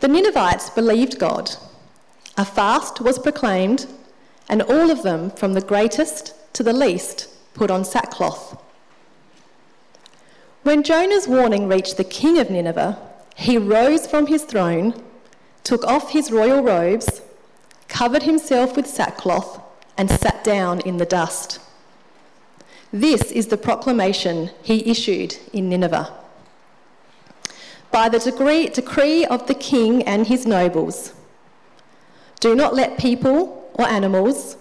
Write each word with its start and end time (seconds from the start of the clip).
The 0.00 0.08
Ninevites 0.08 0.70
believed 0.70 1.18
God. 1.18 1.50
A 2.36 2.44
fast 2.44 3.00
was 3.00 3.18
proclaimed, 3.18 3.86
and 4.48 4.62
all 4.62 4.90
of 4.90 5.02
them, 5.02 5.30
from 5.30 5.54
the 5.54 5.60
greatest 5.60 6.34
to 6.54 6.62
the 6.62 6.72
least, 6.72 7.28
put 7.54 7.70
on 7.70 7.84
sackcloth. 7.84 8.62
When 10.62 10.82
Jonah's 10.82 11.26
warning 11.26 11.66
reached 11.66 11.96
the 11.96 12.04
king 12.04 12.38
of 12.38 12.50
Nineveh, 12.50 12.98
he 13.34 13.58
rose 13.58 14.06
from 14.06 14.26
his 14.26 14.44
throne, 14.44 14.94
took 15.64 15.84
off 15.84 16.10
his 16.10 16.30
royal 16.30 16.62
robes, 16.62 17.22
covered 17.88 18.22
himself 18.22 18.76
with 18.76 18.86
sackcloth, 18.86 19.60
and 19.96 20.10
sat 20.10 20.44
down 20.44 20.80
in 20.80 20.98
the 20.98 21.06
dust. 21.06 21.58
This 22.92 23.32
is 23.32 23.48
the 23.48 23.56
proclamation 23.56 24.50
he 24.62 24.88
issued 24.88 25.36
in 25.52 25.68
Nineveh. 25.68 26.17
By 27.90 28.08
the 28.08 28.18
degree, 28.18 28.68
decree 28.68 29.24
of 29.24 29.46
the 29.46 29.54
king 29.54 30.02
and 30.02 30.26
his 30.26 30.46
nobles, 30.46 31.14
do 32.40 32.54
not 32.54 32.74
let 32.74 32.98
people 32.98 33.70
or 33.74 33.86
animals, 33.86 34.56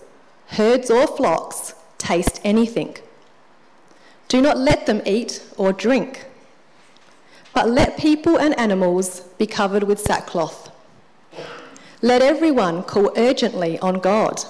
herds 0.48 0.90
or 0.90 1.06
flocks, 1.08 1.74
taste 1.98 2.40
anything. 2.44 2.96
Do 4.28 4.42
not 4.42 4.58
let 4.58 4.86
them 4.86 5.02
eat 5.06 5.44
or 5.58 5.74
drink, 5.74 6.26
but 7.54 7.70
let 7.70 7.98
people 7.98 8.40
and 8.40 8.58
animals 8.60 9.22
be 9.38 9.46
covered 9.46 9.84
with 9.84 10.00
sackcloth. 10.00 10.72
Let 12.02 12.22
everyone 12.22 12.84
call 12.84 13.12
urgently 13.18 13.80
on 13.80 14.00
God. 14.00 14.44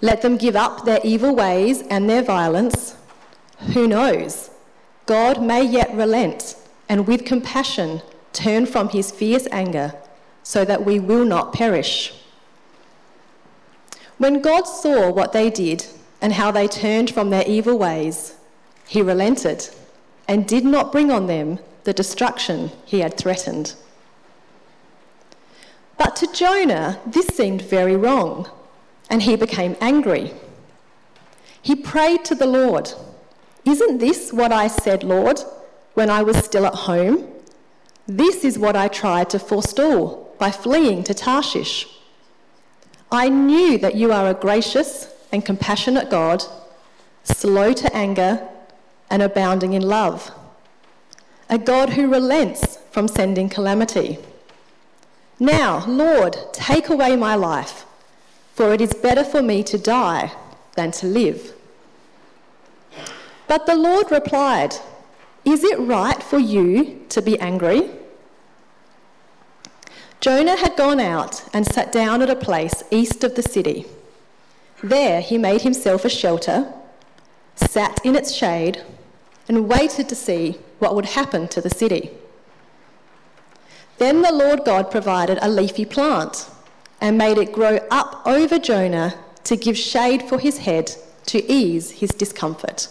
Let 0.00 0.22
them 0.22 0.36
give 0.36 0.56
up 0.56 0.84
their 0.84 1.00
evil 1.04 1.34
ways 1.34 1.82
and 1.88 2.08
their 2.10 2.22
violence. 2.22 2.96
Who 3.72 3.86
knows? 3.86 4.50
God 5.06 5.40
may 5.40 5.64
yet 5.64 5.94
relent 5.94 6.56
and 6.88 7.06
with 7.06 7.24
compassion 7.24 8.02
turn 8.32 8.66
from 8.66 8.90
his 8.90 9.10
fierce 9.10 9.46
anger 9.50 9.94
so 10.42 10.64
that 10.64 10.84
we 10.84 11.00
will 11.00 11.24
not 11.24 11.52
perish. 11.52 12.12
When 14.18 14.40
God 14.40 14.62
saw 14.62 15.10
what 15.10 15.32
they 15.32 15.50
did 15.50 15.86
and 16.22 16.32
how 16.32 16.50
they 16.50 16.68
turned 16.68 17.10
from 17.10 17.30
their 17.30 17.44
evil 17.46 17.78
ways, 17.78 18.36
he 18.86 19.02
relented 19.02 19.68
and 20.28 20.46
did 20.46 20.64
not 20.64 20.92
bring 20.92 21.10
on 21.10 21.26
them 21.26 21.58
the 21.84 21.92
destruction 21.92 22.70
he 22.84 23.00
had 23.00 23.16
threatened. 23.16 23.74
But 25.98 26.16
to 26.16 26.32
Jonah, 26.32 27.00
this 27.06 27.26
seemed 27.26 27.62
very 27.62 27.96
wrong 27.96 28.50
and 29.10 29.22
he 29.22 29.36
became 29.36 29.76
angry. 29.80 30.32
He 31.60 31.74
prayed 31.74 32.24
to 32.26 32.34
the 32.34 32.46
Lord, 32.46 32.92
Isn't 33.64 33.98
this 33.98 34.32
what 34.32 34.52
I 34.52 34.68
said, 34.68 35.02
Lord, 35.02 35.40
when 35.96 36.08
I 36.08 36.22
was 36.22 36.36
still 36.36 36.64
at 36.64 36.74
home? 36.74 37.28
This 38.06 38.44
is 38.44 38.58
what 38.58 38.76
I 38.76 38.86
tried 38.86 39.28
to 39.30 39.38
forestall 39.38 40.34
by 40.38 40.50
fleeing 40.50 41.02
to 41.04 41.14
Tarshish. 41.14 41.88
I 43.10 43.28
knew 43.28 43.76
that 43.78 43.96
you 43.96 44.12
are 44.12 44.28
a 44.28 44.34
gracious 44.34 45.12
and 45.32 45.44
compassionate 45.44 46.08
God, 46.08 46.44
slow 47.24 47.72
to 47.72 47.94
anger 47.94 48.48
and 49.10 49.22
abounding 49.22 49.72
in 49.72 49.82
love, 49.82 50.30
a 51.50 51.58
God 51.58 51.90
who 51.90 52.10
relents 52.10 52.78
from 52.92 53.08
sending 53.08 53.48
calamity. 53.48 54.18
Now, 55.38 55.84
Lord, 55.86 56.36
take 56.52 56.88
away 56.88 57.16
my 57.16 57.34
life 57.34 57.86
for 58.56 58.72
it 58.72 58.80
is 58.80 58.94
better 58.94 59.22
for 59.22 59.42
me 59.42 59.62
to 59.62 59.76
die 59.76 60.32
than 60.76 60.90
to 60.90 61.06
live. 61.06 61.52
But 63.46 63.66
the 63.66 63.76
Lord 63.76 64.10
replied, 64.10 64.74
Is 65.46 65.62
it 65.62 65.78
right 65.78 66.20
for 66.20 66.40
you 66.40 67.06
to 67.10 67.22
be 67.22 67.38
angry? 67.38 67.88
Jonah 70.20 70.56
had 70.56 70.76
gone 70.76 70.98
out 70.98 71.44
and 71.54 71.64
sat 71.64 71.92
down 71.92 72.20
at 72.20 72.28
a 72.28 72.34
place 72.34 72.82
east 72.90 73.22
of 73.22 73.36
the 73.36 73.42
city. 73.42 73.86
There 74.82 75.20
he 75.20 75.38
made 75.38 75.62
himself 75.62 76.04
a 76.04 76.08
shelter, 76.08 76.74
sat 77.54 78.04
in 78.04 78.16
its 78.16 78.32
shade, 78.32 78.82
and 79.46 79.68
waited 79.68 80.08
to 80.08 80.16
see 80.16 80.58
what 80.80 80.96
would 80.96 81.06
happen 81.06 81.46
to 81.48 81.60
the 81.60 81.70
city. 81.70 82.10
Then 83.98 84.22
the 84.22 84.32
Lord 84.32 84.64
God 84.64 84.90
provided 84.90 85.38
a 85.40 85.48
leafy 85.48 85.84
plant 85.84 86.50
and 87.00 87.16
made 87.16 87.38
it 87.38 87.52
grow 87.52 87.78
up 87.92 88.20
over 88.26 88.58
Jonah 88.58 89.14
to 89.44 89.56
give 89.56 89.78
shade 89.78 90.22
for 90.22 90.40
his 90.40 90.58
head 90.58 90.90
to 91.26 91.50
ease 91.50 91.92
his 91.92 92.10
discomfort. 92.10 92.88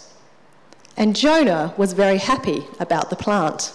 And 0.97 1.15
Jonah 1.15 1.73
was 1.77 1.93
very 1.93 2.17
happy 2.17 2.63
about 2.79 3.09
the 3.09 3.15
plant. 3.15 3.73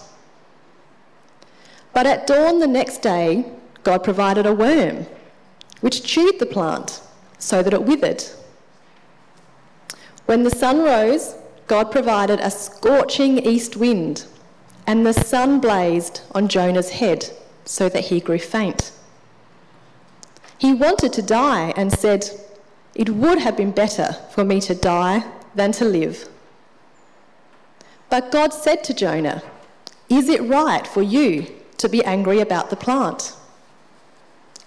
But 1.93 2.07
at 2.07 2.25
dawn 2.25 2.59
the 2.59 2.67
next 2.67 3.01
day, 3.01 3.45
God 3.83 4.03
provided 4.03 4.45
a 4.45 4.53
worm, 4.53 5.05
which 5.81 6.03
chewed 6.03 6.39
the 6.39 6.45
plant 6.45 7.01
so 7.37 7.61
that 7.61 7.73
it 7.73 7.83
withered. 7.83 8.23
When 10.25 10.43
the 10.43 10.49
sun 10.49 10.83
rose, 10.83 11.35
God 11.67 11.91
provided 11.91 12.39
a 12.39 12.51
scorching 12.51 13.39
east 13.39 13.75
wind, 13.75 14.25
and 14.87 15.05
the 15.05 15.13
sun 15.13 15.59
blazed 15.59 16.21
on 16.33 16.47
Jonah's 16.47 16.89
head 16.89 17.29
so 17.65 17.89
that 17.89 18.05
he 18.05 18.19
grew 18.19 18.39
faint. 18.39 18.91
He 20.57 20.73
wanted 20.73 21.13
to 21.13 21.21
die 21.21 21.73
and 21.75 21.91
said, 21.91 22.29
It 22.93 23.09
would 23.09 23.39
have 23.39 23.57
been 23.57 23.71
better 23.71 24.13
for 24.31 24.43
me 24.43 24.61
to 24.61 24.75
die 24.75 25.23
than 25.55 25.71
to 25.73 25.85
live. 25.85 26.29
But 28.11 28.29
God 28.29 28.53
said 28.53 28.83
to 28.83 28.93
Jonah, 28.93 29.41
Is 30.09 30.27
it 30.27 30.43
right 30.43 30.85
for 30.85 31.01
you 31.01 31.47
to 31.77 31.87
be 31.87 32.03
angry 32.03 32.41
about 32.41 32.69
the 32.69 32.75
plant? 32.75 33.33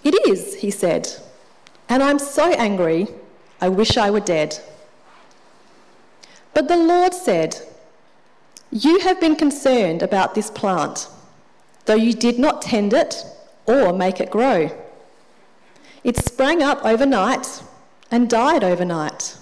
It 0.03 0.15
is, 0.27 0.55
he 0.55 0.71
said, 0.71 1.07
and 1.87 2.01
I'm 2.01 2.17
so 2.17 2.51
angry, 2.53 3.07
I 3.61 3.69
wish 3.69 3.97
I 3.97 4.09
were 4.09 4.19
dead. 4.19 4.59
But 6.55 6.67
the 6.67 6.75
Lord 6.75 7.13
said, 7.13 7.61
You 8.71 8.99
have 8.99 9.21
been 9.21 9.35
concerned 9.35 10.01
about 10.01 10.33
this 10.33 10.49
plant, 10.49 11.07
though 11.85 11.93
you 11.93 12.13
did 12.13 12.39
not 12.39 12.63
tend 12.63 12.93
it 12.93 13.23
or 13.67 13.93
make 13.93 14.19
it 14.19 14.31
grow. 14.31 14.71
It 16.03 16.17
sprang 16.17 16.63
up 16.63 16.83
overnight 16.83 17.61
and 18.09 18.27
died 18.27 18.63
overnight. 18.63 19.37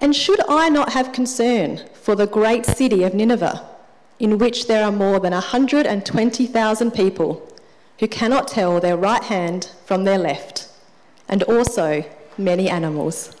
And 0.00 0.14
should 0.14 0.40
I 0.48 0.68
not 0.68 0.92
have 0.92 1.12
concern 1.12 1.80
for 1.94 2.14
the 2.14 2.26
great 2.26 2.66
city 2.66 3.02
of 3.02 3.14
Nineveh, 3.14 3.66
in 4.18 4.38
which 4.38 4.66
there 4.66 4.84
are 4.84 4.92
more 4.92 5.18
than 5.18 5.32
120,000 5.32 6.90
people 6.90 7.52
who 7.98 8.08
cannot 8.08 8.48
tell 8.48 8.78
their 8.80 8.96
right 8.96 9.24
hand 9.24 9.70
from 9.84 10.04
their 10.04 10.18
left, 10.18 10.68
and 11.28 11.42
also 11.44 12.04
many 12.36 12.68
animals? 12.68 13.34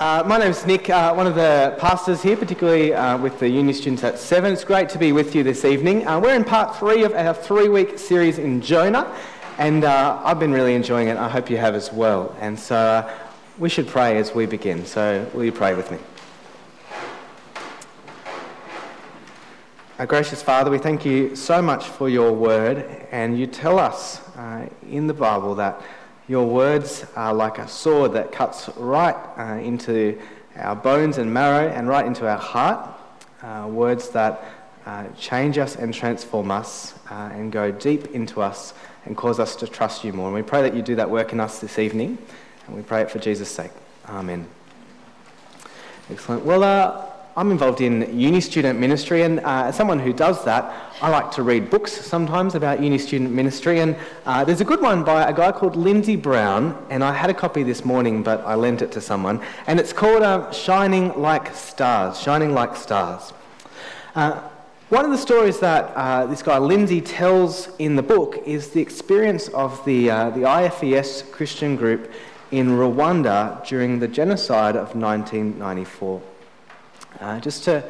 Uh, 0.00 0.24
my 0.26 0.38
name's 0.38 0.66
Nick, 0.66 0.88
uh, 0.88 1.12
one 1.12 1.26
of 1.26 1.34
the 1.34 1.76
pastors 1.78 2.22
here, 2.22 2.36
particularly 2.36 2.94
uh, 2.94 3.18
with 3.18 3.38
the 3.38 3.48
uni 3.48 3.72
students 3.72 4.02
at 4.02 4.18
Seven. 4.18 4.52
It's 4.52 4.64
great 4.64 4.88
to 4.88 4.98
be 4.98 5.12
with 5.12 5.34
you 5.34 5.42
this 5.42 5.64
evening. 5.66 6.06
Uh, 6.06 6.18
we're 6.18 6.34
in 6.34 6.42
part 6.42 6.74
three 6.76 7.04
of 7.04 7.12
our 7.12 7.34
three 7.34 7.68
week 7.68 7.98
series 7.98 8.38
in 8.38 8.62
Jonah. 8.62 9.14
And 9.58 9.84
uh, 9.84 10.18
I've 10.24 10.38
been 10.38 10.52
really 10.52 10.74
enjoying 10.74 11.08
it. 11.08 11.18
I 11.18 11.28
hope 11.28 11.50
you 11.50 11.58
have 11.58 11.74
as 11.74 11.92
well. 11.92 12.34
And 12.40 12.58
so 12.58 12.76
uh, 12.76 13.14
we 13.60 13.68
should 13.68 13.86
pray 13.86 14.16
as 14.16 14.34
we 14.34 14.46
begin. 14.46 14.86
So 14.86 15.28
will 15.34 15.44
you 15.44 15.52
pray 15.52 15.74
with 15.74 15.90
me? 15.90 15.98
Our 19.98 20.06
gracious 20.06 20.42
Father, 20.42 20.70
we 20.70 20.78
thank 20.78 21.04
you 21.04 21.36
so 21.36 21.60
much 21.60 21.84
for 21.84 22.08
your 22.08 22.32
word. 22.32 22.86
And 23.10 23.38
you 23.38 23.46
tell 23.46 23.78
us 23.78 24.26
uh, 24.30 24.66
in 24.88 25.06
the 25.06 25.12
Bible 25.12 25.54
that 25.56 25.82
your 26.26 26.46
words 26.46 27.04
are 27.16 27.34
like 27.34 27.58
a 27.58 27.68
sword 27.68 28.14
that 28.14 28.32
cuts 28.32 28.70
right 28.78 29.14
uh, 29.36 29.60
into 29.62 30.18
our 30.56 30.74
bones 30.74 31.18
and 31.18 31.30
marrow 31.30 31.68
and 31.68 31.86
right 31.86 32.06
into 32.06 32.26
our 32.26 32.38
heart. 32.38 32.98
Uh, 33.42 33.66
words 33.68 34.08
that 34.08 34.42
uh, 34.86 35.04
change 35.18 35.58
us 35.58 35.76
and 35.76 35.92
transform 35.92 36.50
us 36.50 36.94
and 37.10 37.52
go 37.52 37.70
deep 37.70 38.06
into 38.12 38.40
us 38.40 38.72
and 39.04 39.18
cause 39.18 39.38
us 39.38 39.54
to 39.56 39.66
trust 39.66 40.02
you 40.02 40.14
more. 40.14 40.28
And 40.28 40.34
we 40.34 40.42
pray 40.42 40.62
that 40.62 40.74
you 40.74 40.80
do 40.80 40.94
that 40.94 41.10
work 41.10 41.34
in 41.34 41.40
us 41.40 41.58
this 41.58 41.78
evening, 41.78 42.16
and 42.70 42.76
we 42.76 42.84
pray 42.84 43.02
it 43.02 43.10
for 43.10 43.18
Jesus' 43.18 43.50
sake. 43.50 43.72
Amen. 44.08 44.46
Excellent. 46.08 46.44
Well, 46.44 46.62
uh, 46.62 47.04
I'm 47.36 47.50
involved 47.50 47.80
in 47.80 48.16
uni 48.16 48.40
student 48.40 48.78
ministry, 48.78 49.22
and 49.22 49.40
uh, 49.40 49.64
as 49.66 49.76
someone 49.76 49.98
who 49.98 50.12
does 50.12 50.44
that, 50.44 50.72
I 51.02 51.10
like 51.10 51.32
to 51.32 51.42
read 51.42 51.68
books 51.68 51.90
sometimes 51.90 52.54
about 52.54 52.80
uni 52.80 52.98
student 52.98 53.32
ministry. 53.32 53.80
And 53.80 53.96
uh, 54.24 54.44
there's 54.44 54.60
a 54.60 54.64
good 54.64 54.80
one 54.80 55.02
by 55.02 55.28
a 55.28 55.32
guy 55.32 55.50
called 55.50 55.74
Lindsay 55.74 56.14
Brown, 56.14 56.80
and 56.90 57.02
I 57.02 57.12
had 57.12 57.28
a 57.28 57.34
copy 57.34 57.64
this 57.64 57.84
morning, 57.84 58.22
but 58.22 58.40
I 58.46 58.54
lent 58.54 58.82
it 58.82 58.92
to 58.92 59.00
someone. 59.00 59.40
And 59.66 59.80
it's 59.80 59.92
called 59.92 60.22
uh, 60.22 60.52
Shining 60.52 61.20
Like 61.20 61.52
Stars. 61.56 62.20
Shining 62.20 62.54
Like 62.54 62.76
Stars. 62.76 63.32
Uh, 64.14 64.42
one 64.90 65.04
of 65.04 65.10
the 65.10 65.18
stories 65.18 65.58
that 65.58 65.92
uh, 65.96 66.26
this 66.26 66.42
guy 66.42 66.58
Lindsay 66.58 67.00
tells 67.00 67.68
in 67.78 67.96
the 67.96 68.02
book 68.02 68.42
is 68.46 68.70
the 68.70 68.80
experience 68.80 69.48
of 69.48 69.84
the, 69.84 70.08
uh, 70.08 70.30
the 70.30 70.40
IFES 70.40 71.30
Christian 71.32 71.74
group 71.74 72.12
in 72.50 72.68
Rwanda 72.70 73.66
during 73.66 73.98
the 74.00 74.08
genocide 74.08 74.76
of 74.76 74.94
1994. 74.96 76.22
Uh, 77.20 77.40
just 77.40 77.64
to 77.64 77.84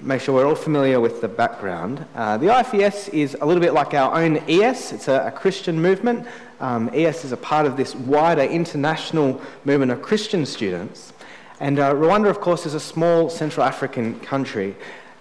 make 0.00 0.20
sure 0.20 0.34
we're 0.34 0.46
all 0.46 0.54
familiar 0.54 1.00
with 1.00 1.20
the 1.20 1.28
background, 1.28 2.04
uh, 2.14 2.36
the 2.38 2.46
IFES 2.46 3.08
is 3.10 3.36
a 3.40 3.46
little 3.46 3.60
bit 3.60 3.74
like 3.74 3.94
our 3.94 4.14
own 4.14 4.38
ES. 4.48 4.92
It's 4.92 5.08
a, 5.08 5.26
a 5.26 5.30
Christian 5.30 5.80
movement. 5.80 6.26
Um, 6.60 6.90
ES 6.92 7.24
is 7.24 7.32
a 7.32 7.36
part 7.36 7.66
of 7.66 7.76
this 7.76 7.94
wider 7.94 8.42
international 8.42 9.40
movement 9.64 9.92
of 9.92 10.02
Christian 10.02 10.46
students. 10.46 11.12
And 11.60 11.78
uh, 11.78 11.92
Rwanda, 11.92 12.30
of 12.30 12.40
course, 12.40 12.66
is 12.66 12.74
a 12.74 12.80
small 12.80 13.28
Central 13.28 13.64
African 13.64 14.20
country. 14.20 14.76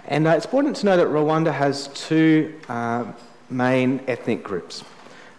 And 0.06 0.28
uh, 0.28 0.32
it's 0.32 0.46
important 0.46 0.76
to 0.78 0.86
know 0.86 0.98
that 0.98 1.08
Rwanda 1.08 1.52
has 1.52 1.90
two 1.90 2.54
uh, 2.70 3.12
main 3.50 4.02
ethnic 4.08 4.44
groups. 4.44 4.84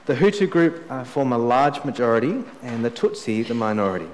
The 0.08 0.14
Hutu 0.14 0.49
group 0.49 0.90
uh, 0.90 1.05
form 1.05 1.34
a 1.34 1.37
large 1.38 1.84
majority, 1.84 2.43
and 2.62 2.82
the 2.82 2.90
Tutsi 2.90 3.46
the 3.46 3.52
minority. 3.52 4.08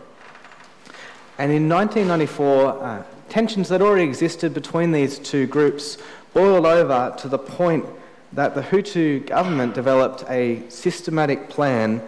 And 1.38 1.52
in 1.52 1.68
1994, 1.68 3.06
tensions 3.28 3.68
that 3.68 3.80
already 3.80 4.02
existed 4.02 4.52
between 4.52 4.90
these 4.90 5.20
two 5.20 5.46
groups 5.46 5.98
boiled 6.32 6.66
over 6.66 7.14
to 7.18 7.28
the 7.28 7.38
point 7.38 7.86
that 8.32 8.56
the 8.56 8.62
Hutu 8.62 9.24
government 9.24 9.72
developed 9.72 10.24
a 10.28 10.68
systematic 10.68 11.48
plan 11.48 12.02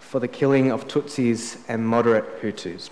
for 0.00 0.18
the 0.18 0.28
killing 0.28 0.70
of 0.70 0.88
Tutsis 0.88 1.58
and 1.68 1.86
moderate 1.86 2.40
Hutus. 2.40 2.88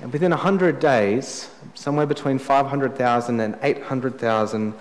And 0.00 0.12
within 0.12 0.32
100 0.32 0.80
days, 0.80 1.48
somewhere 1.74 2.06
between 2.06 2.40
500,000 2.40 3.38
and 3.38 3.56
800,000 3.62 4.74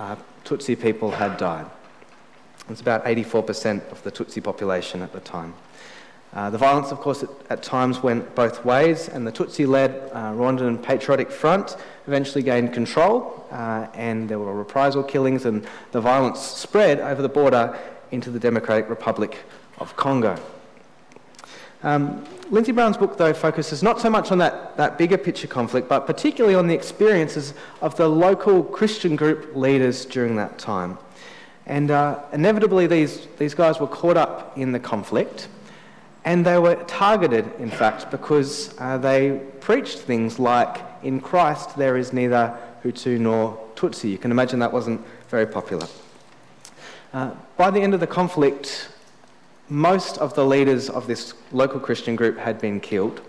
uh, 0.00 0.16
Tutsi 0.44 0.74
people 0.74 1.12
had 1.12 1.36
died. 1.36 1.70
It's 2.70 2.80
about 2.80 3.04
84% 3.04 3.90
of 3.90 4.02
the 4.04 4.12
Tutsi 4.12 4.42
population 4.42 5.02
at 5.02 5.12
the 5.12 5.20
time. 5.20 5.54
Uh, 6.32 6.48
the 6.48 6.58
violence, 6.58 6.92
of 6.92 7.00
course, 7.00 7.24
at, 7.24 7.30
at, 7.50 7.62
times 7.62 8.04
went 8.04 8.36
both 8.36 8.64
ways, 8.64 9.08
and 9.08 9.26
the 9.26 9.32
Tutsi 9.32 9.66
led 9.66 9.90
uh, 10.12 10.32
Rwandan 10.32 10.80
Patriotic 10.80 11.28
Front 11.32 11.76
eventually 12.06 12.44
gained 12.44 12.72
control, 12.72 13.44
uh, 13.50 13.88
and 13.94 14.28
there 14.28 14.38
were 14.38 14.54
reprisal 14.54 15.02
killings, 15.02 15.44
and 15.44 15.66
the 15.90 16.00
violence 16.00 16.38
spread 16.38 17.00
over 17.00 17.20
the 17.20 17.28
border 17.28 17.76
into 18.12 18.30
the 18.30 18.38
Democratic 18.38 18.88
Republic 18.88 19.38
of 19.78 19.96
Congo. 19.96 20.38
Um, 21.82 22.24
Lindsay 22.50 22.72
Brown's 22.72 22.96
book, 22.96 23.16
though, 23.16 23.32
focuses 23.32 23.82
not 23.82 24.00
so 24.00 24.08
much 24.08 24.30
on 24.30 24.38
that, 24.38 24.76
that 24.76 24.98
bigger 24.98 25.18
picture 25.18 25.48
conflict, 25.48 25.88
but 25.88 26.06
particularly 26.06 26.54
on 26.54 26.68
the 26.68 26.74
experiences 26.74 27.54
of 27.80 27.96
the 27.96 28.06
local 28.06 28.62
Christian 28.62 29.16
group 29.16 29.56
leaders 29.56 30.04
during 30.04 30.36
that 30.36 30.58
time. 30.58 30.98
And 31.70 31.92
uh, 31.92 32.18
inevitably, 32.32 32.88
these, 32.88 33.28
these 33.38 33.54
guys 33.54 33.78
were 33.78 33.86
caught 33.86 34.16
up 34.16 34.58
in 34.58 34.72
the 34.72 34.80
conflict. 34.80 35.46
And 36.24 36.44
they 36.44 36.58
were 36.58 36.74
targeted, 36.74 37.48
in 37.60 37.70
fact, 37.70 38.10
because 38.10 38.74
uh, 38.78 38.98
they 38.98 39.40
preached 39.60 40.00
things 40.00 40.40
like, 40.40 40.82
in 41.04 41.20
Christ 41.20 41.76
there 41.76 41.96
is 41.96 42.12
neither 42.12 42.58
Hutu 42.82 43.20
nor 43.20 43.56
Tutsi. 43.76 44.10
You 44.10 44.18
can 44.18 44.32
imagine 44.32 44.58
that 44.58 44.72
wasn't 44.72 45.00
very 45.28 45.46
popular. 45.46 45.86
Uh, 47.12 47.34
by 47.56 47.70
the 47.70 47.80
end 47.80 47.94
of 47.94 48.00
the 48.00 48.06
conflict, 48.08 48.88
most 49.68 50.18
of 50.18 50.34
the 50.34 50.44
leaders 50.44 50.90
of 50.90 51.06
this 51.06 51.34
local 51.52 51.78
Christian 51.78 52.16
group 52.16 52.36
had 52.36 52.60
been 52.60 52.80
killed. 52.80 53.20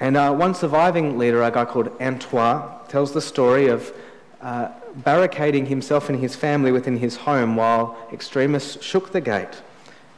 And 0.00 0.16
uh, 0.16 0.32
one 0.32 0.54
surviving 0.54 1.18
leader, 1.18 1.42
a 1.42 1.50
guy 1.50 1.66
called 1.66 1.90
Antoine, 2.00 2.70
tells 2.88 3.12
the 3.12 3.20
story 3.20 3.68
of 3.68 3.92
uh, 4.40 4.70
barricading 4.96 5.66
himself 5.66 6.08
and 6.08 6.20
his 6.20 6.36
family 6.36 6.72
within 6.72 6.98
his 6.98 7.16
home 7.16 7.56
while 7.56 7.96
extremists 8.12 8.82
shook 8.82 9.12
the 9.12 9.20
gate 9.20 9.62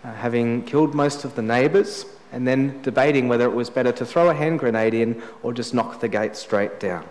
uh, 0.05 0.13
having 0.13 0.63
killed 0.65 0.95
most 0.95 1.25
of 1.25 1.35
the 1.35 1.43
neighbours, 1.43 2.05
and 2.31 2.47
then 2.47 2.81
debating 2.83 3.29
whether 3.29 3.45
it 3.45 3.55
was 3.55 3.71
better 3.71 3.93
to 3.93 4.05
throw 4.05 4.29
a 4.29 4.35
hand 4.35 4.59
grenade 4.59 4.93
in 4.93 5.23
or 5.43 5.53
just 5.53 5.73
knock 5.73 6.01
the 6.01 6.09
gate 6.09 6.37
straight 6.37 6.79
down. 6.79 7.07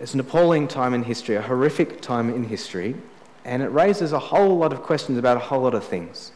It's 0.00 0.14
an 0.14 0.20
appalling 0.20 0.66
time 0.66 0.92
in 0.92 1.04
history, 1.04 1.36
a 1.36 1.42
horrific 1.42 2.00
time 2.00 2.30
in 2.30 2.44
history, 2.44 2.96
and 3.44 3.62
it 3.62 3.68
raises 3.68 4.12
a 4.12 4.18
whole 4.18 4.58
lot 4.58 4.72
of 4.72 4.82
questions 4.82 5.18
about 5.18 5.36
a 5.36 5.40
whole 5.40 5.62
lot 5.62 5.74
of 5.74 5.84
things. 5.84 6.32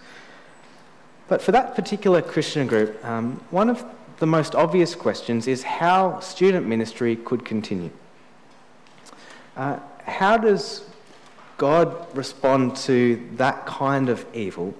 But 1.27 1.43
for 1.43 1.53
that 1.53 1.75
particular 1.75 2.23
Christian 2.23 2.67
group, 2.67 3.05
um, 3.05 3.43
one 3.51 3.69
of 3.69 3.85
the 4.19 4.27
most 4.27 4.55
obvious 4.55 4.95
questions 4.95 5.49
is 5.49 5.63
how 5.63 6.21
student 6.21 6.67
ministry 6.67 7.17
could 7.17 7.45
continue. 7.45 7.91
Uh, 9.59 9.77
how 10.05 10.39
does 10.39 10.85
God 11.57 12.17
respond 12.17 12.77
to 12.77 13.21
that 13.35 13.67
kind 13.67 14.09
of 14.09 14.25
evil? 14.33 14.73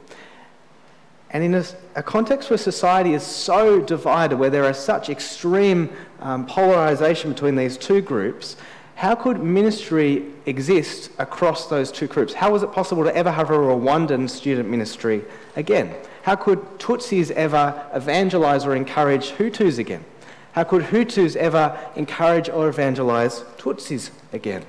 And 1.31 1.43
in 1.43 1.55
a, 1.57 1.65
a, 1.97 2.03
context 2.03 2.49
where 2.49 2.57
society 2.57 3.13
is 3.13 3.25
so 3.25 3.81
divided, 3.81 4.39
where 4.39 4.51
there 4.51 4.65
are 4.65 4.73
such 4.73 5.11
extreme 5.11 5.91
um, 6.21 6.47
polarization 6.47 7.33
between 7.33 7.57
these 7.57 7.77
two 7.77 8.01
groups, 8.01 8.57
how 8.95 9.17
could 9.17 9.43
ministry 9.43 10.25
exist 10.47 11.11
across 11.19 11.67
those 11.67 11.91
two 11.91 12.07
groups? 12.07 12.33
How 12.33 12.53
was 12.53 12.63
it 12.63 12.73
possible 12.73 13.03
to 13.03 13.15
ever 13.15 13.33
have 13.33 13.51
a 13.51 13.55
Rwandan 13.55 14.31
student 14.31 14.71
ministry 14.71 15.25
again? 15.57 15.93
How 16.23 16.37
could 16.37 16.61
Tutsis 16.79 17.33
ever 17.33 17.85
evangelize 17.93 18.65
or 18.65 18.77
encourage 18.77 19.33
Hutus 19.33 19.79
again? 19.79 20.05
How 20.53 20.65
could 20.65 20.85
Hutus 20.85 21.37
ever 21.37 21.79
encourage 21.97 22.49
or 22.49 22.69
evangelize 22.69 23.41
Tutsis 23.59 24.11
again? 24.33 24.65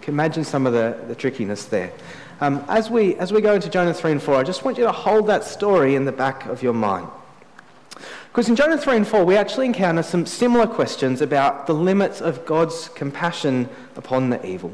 can 0.00 0.14
imagine 0.14 0.44
some 0.44 0.66
of 0.66 0.72
the, 0.72 0.98
the 1.08 1.14
trickiness 1.14 1.66
there. 1.66 1.92
Um, 2.40 2.64
as, 2.68 2.90
we, 2.90 3.14
as 3.16 3.32
we 3.32 3.40
go 3.40 3.54
into 3.54 3.68
Jonah 3.68 3.94
3 3.94 4.12
and 4.12 4.22
4, 4.22 4.34
I 4.34 4.42
just 4.42 4.64
want 4.64 4.78
you 4.78 4.84
to 4.84 4.92
hold 4.92 5.26
that 5.26 5.44
story 5.44 5.94
in 5.94 6.04
the 6.04 6.12
back 6.12 6.46
of 6.46 6.62
your 6.62 6.72
mind. 6.72 7.06
Because 8.28 8.48
in 8.48 8.56
Jonah 8.56 8.78
3 8.78 8.96
and 8.96 9.06
4, 9.06 9.24
we 9.24 9.36
actually 9.36 9.66
encounter 9.66 10.02
some 10.02 10.24
similar 10.24 10.66
questions 10.66 11.20
about 11.20 11.66
the 11.66 11.74
limits 11.74 12.20
of 12.20 12.46
God's 12.46 12.88
compassion 12.90 13.68
upon 13.96 14.30
the 14.30 14.44
evil. 14.44 14.72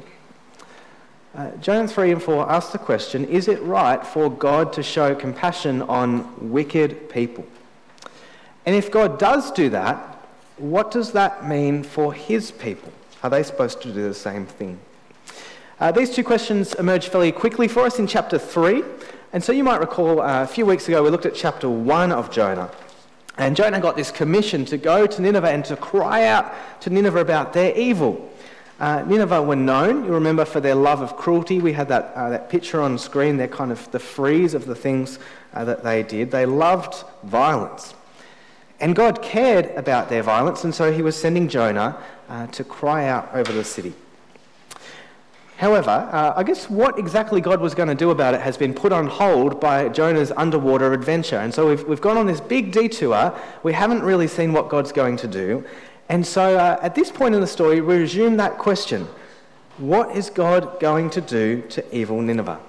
Uh, 1.34 1.50
Jonah 1.56 1.88
3 1.88 2.12
and 2.12 2.22
4 2.22 2.50
ask 2.50 2.72
the 2.72 2.78
question 2.78 3.26
Is 3.26 3.48
it 3.48 3.60
right 3.62 4.06
for 4.06 4.30
God 4.30 4.72
to 4.74 4.82
show 4.82 5.14
compassion 5.14 5.82
on 5.82 6.50
wicked 6.50 7.10
people? 7.10 7.46
And 8.66 8.74
if 8.74 8.90
God 8.90 9.18
does 9.18 9.52
do 9.52 9.70
that, 9.70 9.96
what 10.58 10.90
does 10.90 11.12
that 11.12 11.46
mean 11.48 11.82
for 11.82 12.12
his 12.12 12.50
people? 12.50 12.92
Are 13.22 13.30
they 13.30 13.42
supposed 13.42 13.80
to 13.82 13.92
do 13.92 14.02
the 14.02 14.14
same 14.14 14.44
thing? 14.44 14.78
Uh, 15.78 15.92
these 15.92 16.10
two 16.10 16.24
questions 16.24 16.74
emerge 16.74 17.08
fairly 17.08 17.32
quickly 17.32 17.68
for 17.68 17.80
us 17.80 17.98
in 17.98 18.06
chapter 18.06 18.38
3. 18.38 18.82
And 19.32 19.44
so 19.44 19.52
you 19.52 19.62
might 19.62 19.80
recall 19.80 20.20
uh, 20.20 20.42
a 20.42 20.46
few 20.46 20.64
weeks 20.64 20.88
ago 20.88 21.02
we 21.02 21.10
looked 21.10 21.26
at 21.26 21.34
chapter 21.34 21.68
1 21.68 22.12
of 22.12 22.30
Jonah. 22.30 22.70
And 23.38 23.54
Jonah 23.54 23.80
got 23.80 23.96
this 23.96 24.10
commission 24.10 24.64
to 24.66 24.78
go 24.78 25.06
to 25.06 25.22
Nineveh 25.22 25.50
and 25.50 25.64
to 25.66 25.76
cry 25.76 26.24
out 26.24 26.54
to 26.80 26.90
Nineveh 26.90 27.20
about 27.20 27.52
their 27.52 27.76
evil. 27.76 28.32
Uh, 28.80 29.04
Nineveh 29.06 29.42
were 29.42 29.56
known, 29.56 30.04
you 30.04 30.12
remember, 30.12 30.44
for 30.44 30.60
their 30.60 30.74
love 30.74 31.02
of 31.02 31.16
cruelty. 31.16 31.60
We 31.60 31.74
had 31.74 31.88
that, 31.88 32.12
uh, 32.14 32.30
that 32.30 32.48
picture 32.48 32.80
on 32.80 32.98
screen, 32.98 33.36
They're 33.36 33.48
kind 33.48 33.72
of 33.72 33.90
the 33.90 33.98
frieze 33.98 34.54
of 34.54 34.64
the 34.64 34.74
things 34.74 35.18
uh, 35.52 35.64
that 35.64 35.84
they 35.84 36.02
did. 36.02 36.30
They 36.30 36.46
loved 36.46 37.04
violence. 37.24 37.94
And 38.80 38.94
God 38.94 39.22
cared 39.22 39.66
about 39.76 40.08
their 40.08 40.22
violence, 40.22 40.64
and 40.64 40.74
so 40.74 40.92
he 40.92 41.02
was 41.02 41.16
sending 41.16 41.48
Jonah 41.48 41.98
uh, 42.28 42.46
to 42.48 42.64
cry 42.64 43.06
out 43.08 43.30
over 43.34 43.52
the 43.52 43.64
city. 43.64 43.94
However, 45.56 45.90
uh, 45.90 46.34
I 46.36 46.42
guess 46.42 46.68
what 46.68 46.98
exactly 46.98 47.40
God 47.40 47.60
was 47.60 47.74
going 47.74 47.88
to 47.88 47.94
do 47.94 48.10
about 48.10 48.34
it 48.34 48.42
has 48.42 48.58
been 48.58 48.74
put 48.74 48.92
on 48.92 49.06
hold 49.06 49.58
by 49.58 49.88
Jonah's 49.88 50.30
underwater 50.32 50.92
adventure. 50.92 51.38
And 51.38 51.52
so 51.52 51.68
we've, 51.68 51.82
we've 51.84 52.00
gone 52.00 52.18
on 52.18 52.26
this 52.26 52.42
big 52.42 52.72
detour. 52.72 53.34
We 53.62 53.72
haven't 53.72 54.02
really 54.02 54.28
seen 54.28 54.52
what 54.52 54.68
God's 54.68 54.92
going 54.92 55.16
to 55.18 55.26
do. 55.26 55.64
And 56.10 56.26
so 56.26 56.58
uh, 56.58 56.78
at 56.82 56.94
this 56.94 57.10
point 57.10 57.34
in 57.34 57.40
the 57.40 57.46
story, 57.46 57.80
we 57.80 57.96
resume 57.96 58.36
that 58.36 58.58
question 58.58 59.08
What 59.78 60.14
is 60.14 60.28
God 60.28 60.78
going 60.78 61.08
to 61.10 61.22
do 61.22 61.62
to 61.70 61.96
evil 61.96 62.20
Nineveh? 62.20 62.60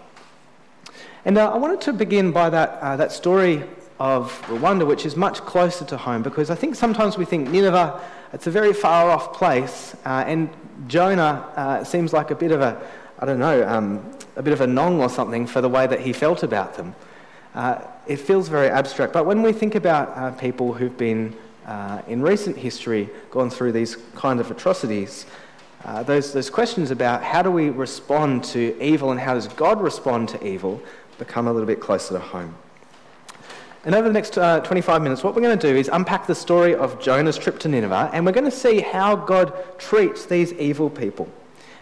And 1.25 1.37
uh, 1.37 1.51
I 1.51 1.57
wanted 1.57 1.81
to 1.81 1.93
begin 1.93 2.31
by 2.31 2.49
that, 2.49 2.79
uh, 2.81 2.95
that 2.95 3.11
story 3.11 3.65
of 3.99 4.41
Rwanda, 4.43 4.85
which 4.85 5.05
is 5.05 5.15
much 5.15 5.39
closer 5.41 5.85
to 5.85 5.97
home, 5.97 6.21
because 6.21 6.49
I 6.49 6.55
think 6.55 6.75
sometimes 6.75 7.17
we 7.17 7.25
think 7.25 7.49
Nineveh, 7.49 7.99
it's 8.33 8.47
a 8.47 8.51
very 8.51 8.73
far 8.73 9.09
off 9.09 9.33
place, 9.33 9.95
uh, 10.05 10.23
and 10.27 10.49
Jonah 10.87 11.51
uh, 11.55 11.83
seems 11.83 12.13
like 12.13 12.31
a 12.31 12.35
bit 12.35 12.51
of 12.51 12.61
a, 12.61 12.79
I 13.19 13.25
don't 13.25 13.39
know, 13.39 13.67
um, 13.67 14.11
a 14.35 14.43
bit 14.43 14.53
of 14.53 14.61
a 14.61 14.67
nong 14.67 15.01
or 15.01 15.09
something 15.09 15.47
for 15.47 15.61
the 15.61 15.69
way 15.69 15.87
that 15.87 15.99
he 15.99 16.13
felt 16.13 16.43
about 16.43 16.75
them. 16.75 16.93
Uh, 17.55 17.81
it 18.05 18.17
feels 18.17 18.47
very 18.47 18.69
abstract. 18.69 19.13
But 19.13 19.25
when 19.25 19.41
we 19.41 19.51
think 19.51 19.73
about 19.73 20.09
uh, 20.15 20.31
people 20.31 20.73
who've 20.73 20.97
been 20.97 21.35
uh, 21.65 22.01
in 22.07 22.21
recent 22.21 22.55
history 22.55 23.09
gone 23.31 23.49
through 23.49 23.71
these 23.71 23.97
kind 24.15 24.39
of 24.39 24.51
atrocities, 24.51 25.25
uh, 25.85 26.03
those, 26.03 26.33
those 26.33 26.49
questions 26.49 26.91
about 26.91 27.23
how 27.23 27.41
do 27.41 27.49
we 27.49 27.69
respond 27.69 28.43
to 28.43 28.79
evil 28.81 29.11
and 29.11 29.19
how 29.19 29.33
does 29.33 29.47
God 29.47 29.81
respond 29.81 30.29
to 30.29 30.47
evil 30.47 30.81
become 31.17 31.47
a 31.47 31.51
little 31.51 31.67
bit 31.67 31.79
closer 31.79 32.13
to 32.13 32.19
home. 32.19 32.55
And 33.87 33.95
over 33.95 34.09
the 34.09 34.13
next 34.13 34.37
uh, 34.37 34.59
25 34.59 35.01
minutes, 35.01 35.23
what 35.23 35.33
we're 35.33 35.41
going 35.41 35.57
to 35.57 35.71
do 35.71 35.73
is 35.73 35.89
unpack 35.93 36.27
the 36.27 36.35
story 36.35 36.75
of 36.75 36.99
Jonah's 36.99 37.37
trip 37.37 37.57
to 37.59 37.69
Nineveh, 37.69 38.09
and 38.11 38.25
we're 38.25 38.33
going 38.33 38.43
to 38.43 38.51
see 38.51 38.81
how 38.81 39.15
God 39.15 39.53
treats 39.79 40.25
these 40.25 40.51
evil 40.51 40.89
people. 40.89 41.29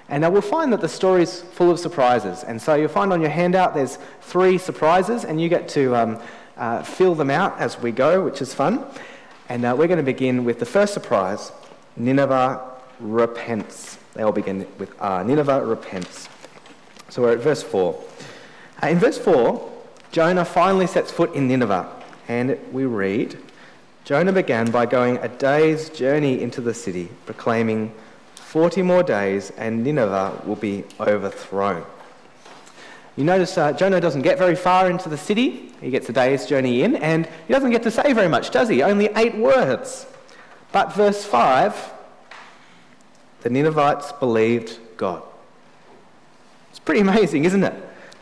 And 0.07 0.21
now 0.21 0.29
we'll 0.29 0.43
find 0.43 0.71
that 0.71 0.81
the 0.81 0.88
story 0.88 1.24
is 1.24 1.41
full 1.41 1.71
of 1.71 1.79
surprises. 1.79 2.43
And 2.43 2.62
so 2.62 2.75
you'll 2.75 2.89
find 2.89 3.12
on 3.12 3.21
your 3.21 3.31
handout 3.31 3.74
there's 3.74 3.97
three 4.21 4.59
surprises, 4.59 5.25
and 5.25 5.41
you 5.41 5.50
get 5.50 5.67
to 5.69 5.95
um, 5.95 6.19
uh, 6.57 6.83
fill 6.83 7.15
them 7.15 7.31
out 7.31 7.57
as 7.57 7.81
we 7.81 7.91
go, 7.91 8.24
which 8.24 8.39
is 8.39 8.53
fun. 8.53 8.85
And 9.50 9.65
uh, 9.65 9.74
we're 9.75 9.88
going 9.88 9.97
to 9.97 10.03
begin 10.03 10.45
with 10.45 10.59
the 10.59 10.65
first 10.67 10.93
surprise 10.93 11.51
Nineveh 11.97 12.62
repents. 13.00 13.97
They 14.13 14.21
all 14.21 14.31
begin 14.31 14.67
with 14.77 14.91
R. 15.00 15.24
Nineveh 15.24 15.65
repents. 15.65 16.29
So 17.09 17.24
we're 17.24 17.31
at 17.31 17.39
verse 17.39 17.63
4. 17.63 18.00
Uh, 18.83 18.88
in 18.89 19.00
verse 19.00 19.17
4, 19.17 19.71
Jonah 20.15 20.45
finally 20.45 20.88
sets 20.88 21.12
foot 21.12 21.35
in 21.35 21.50
Nineveh, 21.50 21.91
and 22.27 22.58
we 22.72 22.86
read 22.86 23.38
Jonah 24.05 24.34
began 24.34 24.70
by 24.70 24.86
going 24.86 25.17
a 25.17 25.27
day's 25.27 25.89
journey 25.89 26.39
into 26.39 26.62
the 26.62 26.75
city, 26.75 27.10
proclaiming, 27.25 27.91
40 28.36 28.84
more 28.84 29.01
days 29.01 29.51
and 29.58 29.84
Nineveh 29.84 30.44
will 30.46 30.55
be 30.55 30.84
overthrown. 31.00 31.84
You 33.17 33.24
notice 33.24 33.58
uh, 33.58 33.72
Jonah 33.72 34.00
doesn't 34.00 34.22
get 34.22 34.38
very 34.38 34.55
far 34.55 34.89
into 34.91 35.10
the 35.10 35.17
city. 35.17 35.74
He 35.82 35.89
gets 35.89 36.08
a 36.10 36.13
day's 36.13 36.46
journey 36.46 36.84
in, 36.84 36.98
and 36.98 37.25
he 37.48 37.53
doesn't 37.53 37.72
get 37.72 37.82
to 37.84 37.91
say 37.91 38.13
very 38.13 38.27
much, 38.27 38.51
does 38.51 38.70
he? 38.70 38.84
Only 38.84 39.10
eight 39.15 39.36
words. 39.36 40.05
But 40.72 40.94
verse 40.94 41.25
5 41.25 41.94
the 43.41 43.50
Ninevites 43.51 44.12
believed 44.13 44.79
God. 44.98 45.22
It's 46.72 46.79
pretty 46.79 47.01
amazing, 47.01 47.46
isn't 47.46 47.63
it? 47.63 47.74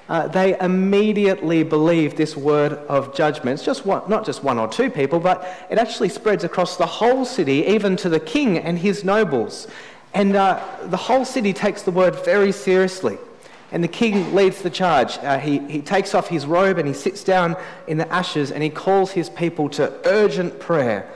Uh, 0.10 0.28
they 0.28 0.60
immediately 0.60 1.64
believe 1.64 2.16
this 2.16 2.36
word 2.36 2.74
of 2.90 3.16
judgment. 3.16 3.56
It's 3.56 3.66
just 3.66 3.86
one, 3.86 4.08
not 4.10 4.26
just 4.26 4.44
one 4.44 4.60
or 4.60 4.68
two 4.68 4.90
people, 4.90 5.20
but 5.20 5.68
it 5.70 5.78
actually 5.78 6.10
spreads 6.10 6.44
across 6.44 6.76
the 6.76 6.86
whole 6.86 7.24
city, 7.24 7.66
even 7.68 7.96
to 7.98 8.10
the 8.10 8.20
king 8.20 8.58
and 8.58 8.78
his 8.78 9.04
nobles. 9.04 9.68
And 10.14 10.36
uh, 10.36 10.64
the 10.84 10.98
whole 10.98 11.26
city 11.26 11.54
takes 11.54 11.84
the 11.84 11.92
word 11.92 12.16
very 12.24 12.52
seriously. 12.52 13.18
And 13.72 13.84
the 13.84 13.88
king 13.88 14.36
leads 14.36 14.62
the 14.62 14.70
charge. 14.70 15.18
Uh, 15.18 15.40
he, 15.40 15.60
he 15.68 15.82
takes 15.82 16.14
off 16.14 16.28
his 16.28 16.46
robe 16.46 16.78
and 16.78 16.88
he 16.88 16.94
sits 16.94 17.24
down 17.24 17.56
in 17.88 17.98
the 17.98 18.12
ashes 18.14 18.52
and 18.52 18.62
he 18.62 18.70
calls 18.70 19.12
his 19.12 19.30
people 19.30 19.68
to 19.70 19.92
urgent 20.06 20.60
prayer, 20.60 21.10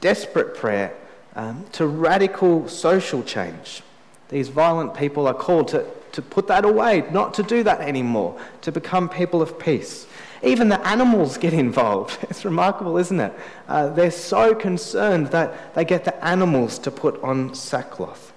desperate 0.00 0.54
prayer, 0.54 0.94
um, 1.36 1.66
to 1.72 1.86
radical 1.86 2.66
social 2.66 3.22
change. 3.22 3.82
These 4.30 4.48
violent 4.48 4.94
people 4.94 5.26
are 5.26 5.34
called 5.34 5.68
to 5.68 5.84
to 6.18 6.22
put 6.22 6.48
that 6.48 6.64
away, 6.64 7.04
not 7.12 7.32
to 7.32 7.44
do 7.44 7.62
that 7.62 7.80
anymore, 7.80 8.36
to 8.60 8.72
become 8.72 9.08
people 9.08 9.40
of 9.40 9.56
peace. 9.56 10.08
Even 10.42 10.68
the 10.68 10.84
animals 10.84 11.38
get 11.38 11.52
involved. 11.52 12.18
It's 12.28 12.44
remarkable, 12.44 12.98
isn't 12.98 13.20
it? 13.20 13.32
Uh, 13.68 13.90
they're 13.90 14.10
so 14.10 14.52
concerned 14.52 15.28
that 15.28 15.76
they 15.76 15.84
get 15.84 16.04
the 16.04 16.24
animals 16.24 16.80
to 16.80 16.90
put 16.90 17.22
on 17.22 17.54
sackcloth. 17.54 18.32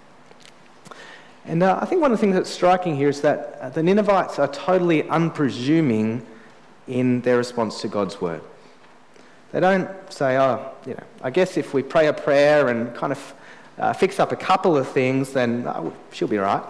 And 1.45 1.63
uh, 1.63 1.79
I 1.81 1.85
think 1.85 2.03
one 2.03 2.11
of 2.11 2.19
the 2.19 2.21
things 2.21 2.35
that's 2.35 2.51
striking 2.51 2.95
here 2.95 3.09
is 3.09 3.21
that 3.21 3.57
uh, 3.59 3.69
the 3.69 3.81
Ninevites 3.81 4.37
are 4.37 4.47
totally 4.47 5.01
unpresuming 5.01 6.21
in 6.87 7.21
their 7.21 7.37
response 7.37 7.81
to 7.81 7.87
God's 7.87 8.21
word. 8.21 8.41
They 9.53 9.59
don't 9.59 9.89
say, 10.13 10.37
oh, 10.37 10.71
you 10.85 10.93
know, 10.93 11.03
I 11.23 11.31
guess 11.31 11.57
if 11.57 11.73
we 11.73 11.81
pray 11.81 12.05
a 12.09 12.13
prayer 12.13 12.67
and 12.67 12.95
kind 12.95 13.11
of 13.11 13.33
uh, 13.79 13.93
fix 13.93 14.19
up 14.19 14.31
a 14.31 14.35
couple 14.35 14.77
of 14.77 14.87
things, 14.87 15.33
then 15.33 15.65
uh, 15.65 15.89
she'll 16.11 16.27
be 16.27 16.37
right. 16.37 16.63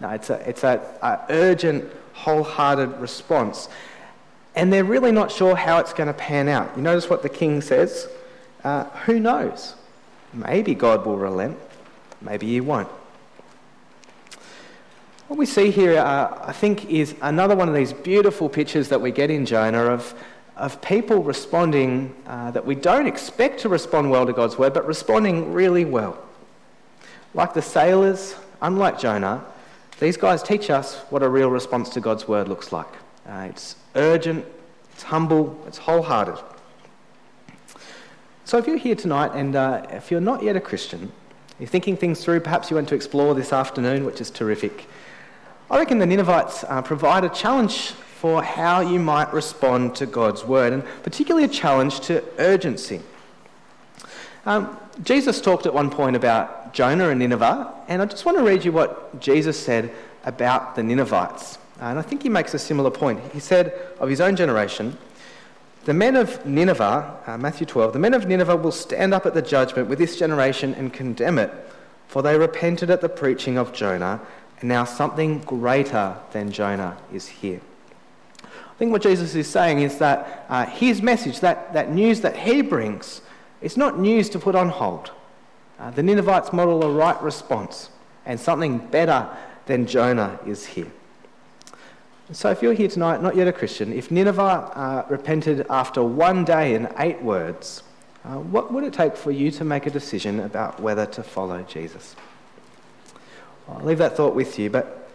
No, 0.00 0.10
it's 0.10 0.30
a, 0.30 0.48
it's 0.48 0.64
a, 0.64 0.80
a 1.02 1.20
urgent, 1.30 1.90
wholehearted 2.12 2.98
response. 3.00 3.68
And 4.54 4.72
they're 4.72 4.84
really 4.84 5.12
not 5.12 5.30
sure 5.30 5.54
how 5.54 5.78
it's 5.78 5.92
going 5.92 6.08
to 6.08 6.14
pan 6.14 6.48
out. 6.48 6.76
You 6.76 6.82
notice 6.82 7.08
what 7.08 7.22
the 7.22 7.28
king 7.28 7.60
says? 7.60 8.08
Uh, 8.64 8.84
who 9.04 9.20
knows? 9.20 9.74
Maybe 10.32 10.74
God 10.74 11.06
will 11.06 11.16
relent, 11.16 11.58
maybe 12.20 12.46
he 12.46 12.60
won't. 12.60 12.88
What 15.28 15.38
we 15.38 15.46
see 15.46 15.70
here, 15.70 15.98
uh, 15.98 16.38
I 16.40 16.52
think, 16.52 16.88
is 16.88 17.14
another 17.20 17.56
one 17.56 17.68
of 17.68 17.74
these 17.74 17.92
beautiful 17.92 18.48
pictures 18.48 18.88
that 18.90 19.00
we 19.00 19.10
get 19.10 19.30
in 19.30 19.44
Jonah 19.44 19.86
of, 19.86 20.14
of 20.56 20.80
people 20.80 21.22
responding 21.22 22.14
uh, 22.26 22.52
that 22.52 22.64
we 22.64 22.76
don't 22.76 23.06
expect 23.06 23.60
to 23.60 23.68
respond 23.68 24.10
well 24.10 24.24
to 24.24 24.32
God's 24.32 24.56
word, 24.56 24.72
but 24.72 24.86
responding 24.86 25.52
really 25.52 25.84
well. 25.84 26.16
Like 27.34 27.54
the 27.54 27.62
sailors, 27.62 28.36
unlike 28.62 29.00
Jonah, 29.00 29.44
these 29.98 30.16
guys 30.16 30.42
teach 30.42 30.68
us 30.68 30.96
what 31.10 31.22
a 31.22 31.28
real 31.28 31.50
response 31.50 31.88
to 31.90 32.00
God's 32.00 32.28
word 32.28 32.48
looks 32.48 32.72
like. 32.72 32.92
Uh, 33.26 33.46
it's 33.48 33.76
urgent, 33.94 34.44
it's 34.92 35.04
humble, 35.04 35.58
it's 35.66 35.78
wholehearted. 35.78 36.36
So 38.44 38.58
if 38.58 38.66
you're 38.66 38.76
here 38.76 38.94
tonight 38.94 39.32
and 39.34 39.56
uh, 39.56 39.86
if 39.90 40.10
you're 40.10 40.20
not 40.20 40.42
yet 40.42 40.54
a 40.54 40.60
Christian, 40.60 41.10
you're 41.58 41.68
thinking 41.68 41.96
things 41.96 42.22
through, 42.22 42.40
perhaps 42.40 42.70
you 42.70 42.76
want 42.76 42.88
to 42.90 42.94
explore 42.94 43.34
this 43.34 43.52
afternoon, 43.52 44.04
which 44.04 44.20
is 44.20 44.30
terrific. 44.30 44.86
I 45.70 45.78
reckon 45.78 45.98
the 45.98 46.06
Ninevites 46.06 46.62
uh, 46.64 46.82
provide 46.82 47.24
a 47.24 47.28
challenge 47.28 47.90
for 47.90 48.42
how 48.42 48.80
you 48.80 48.98
might 49.00 49.32
respond 49.32 49.96
to 49.96 50.06
God's 50.06 50.44
word, 50.44 50.72
and 50.72 50.84
particularly 51.02 51.44
a 51.44 51.48
challenge 51.48 52.00
to 52.00 52.22
urgency. 52.38 53.00
Um, 54.44 54.78
Jesus 55.02 55.40
talked 55.40 55.66
at 55.66 55.74
one 55.74 55.90
point 55.90 56.14
about 56.14 56.55
Jonah 56.76 57.08
and 57.08 57.20
Nineveh, 57.20 57.72
and 57.88 58.02
I 58.02 58.04
just 58.04 58.26
want 58.26 58.36
to 58.36 58.44
read 58.44 58.62
you 58.62 58.70
what 58.70 59.18
Jesus 59.18 59.58
said 59.58 59.90
about 60.26 60.76
the 60.76 60.82
Ninevites. 60.82 61.56
And 61.80 61.98
I 61.98 62.02
think 62.02 62.22
he 62.22 62.28
makes 62.28 62.52
a 62.52 62.58
similar 62.58 62.90
point. 62.90 63.18
He 63.32 63.40
said 63.40 63.72
of 63.98 64.10
his 64.10 64.20
own 64.20 64.36
generation, 64.36 64.98
the 65.86 65.94
men 65.94 66.16
of 66.16 66.44
Nineveh, 66.44 67.18
uh, 67.26 67.38
Matthew 67.38 67.66
12, 67.66 67.94
the 67.94 67.98
men 67.98 68.12
of 68.12 68.26
Nineveh 68.26 68.56
will 68.56 68.72
stand 68.72 69.14
up 69.14 69.24
at 69.24 69.32
the 69.32 69.40
judgment 69.40 69.88
with 69.88 69.98
this 69.98 70.18
generation 70.18 70.74
and 70.74 70.92
condemn 70.92 71.38
it, 71.38 71.50
for 72.08 72.20
they 72.20 72.36
repented 72.36 72.90
at 72.90 73.00
the 73.00 73.08
preaching 73.08 73.56
of 73.56 73.72
Jonah, 73.72 74.20
and 74.60 74.68
now 74.68 74.84
something 74.84 75.38
greater 75.38 76.14
than 76.32 76.52
Jonah 76.52 76.98
is 77.10 77.26
here. 77.26 77.62
I 78.44 78.78
think 78.78 78.92
what 78.92 79.00
Jesus 79.00 79.34
is 79.34 79.48
saying 79.48 79.80
is 79.80 79.96
that 79.96 80.44
uh, 80.50 80.66
his 80.66 81.00
message, 81.00 81.40
that, 81.40 81.72
that 81.72 81.90
news 81.90 82.20
that 82.20 82.36
he 82.36 82.60
brings, 82.60 83.22
it's 83.62 83.78
not 83.78 83.98
news 83.98 84.28
to 84.28 84.38
put 84.38 84.54
on 84.54 84.68
hold. 84.68 85.12
Uh, 85.78 85.90
the 85.90 86.02
Ninevites 86.02 86.52
model 86.52 86.82
a 86.82 86.90
right 86.90 87.20
response, 87.22 87.90
and 88.24 88.40
something 88.40 88.78
better 88.78 89.28
than 89.66 89.86
Jonah 89.86 90.38
is 90.46 90.64
here. 90.64 90.90
So, 92.32 92.50
if 92.50 92.60
you're 92.60 92.72
here 92.72 92.88
tonight, 92.88 93.22
not 93.22 93.36
yet 93.36 93.46
a 93.46 93.52
Christian, 93.52 93.92
if 93.92 94.10
Nineveh 94.10 94.42
uh, 94.42 95.06
repented 95.08 95.64
after 95.70 96.02
one 96.02 96.44
day 96.44 96.74
and 96.74 96.92
eight 96.98 97.22
words, 97.22 97.84
uh, 98.24 98.38
what 98.38 98.72
would 98.72 98.82
it 98.82 98.92
take 98.92 99.16
for 99.16 99.30
you 99.30 99.52
to 99.52 99.64
make 99.64 99.86
a 99.86 99.90
decision 99.90 100.40
about 100.40 100.80
whether 100.80 101.06
to 101.06 101.22
follow 101.22 101.62
Jesus? 101.62 102.16
I'll 103.68 103.84
leave 103.84 103.98
that 103.98 104.16
thought 104.16 104.34
with 104.34 104.58
you, 104.58 104.70
but 104.70 105.08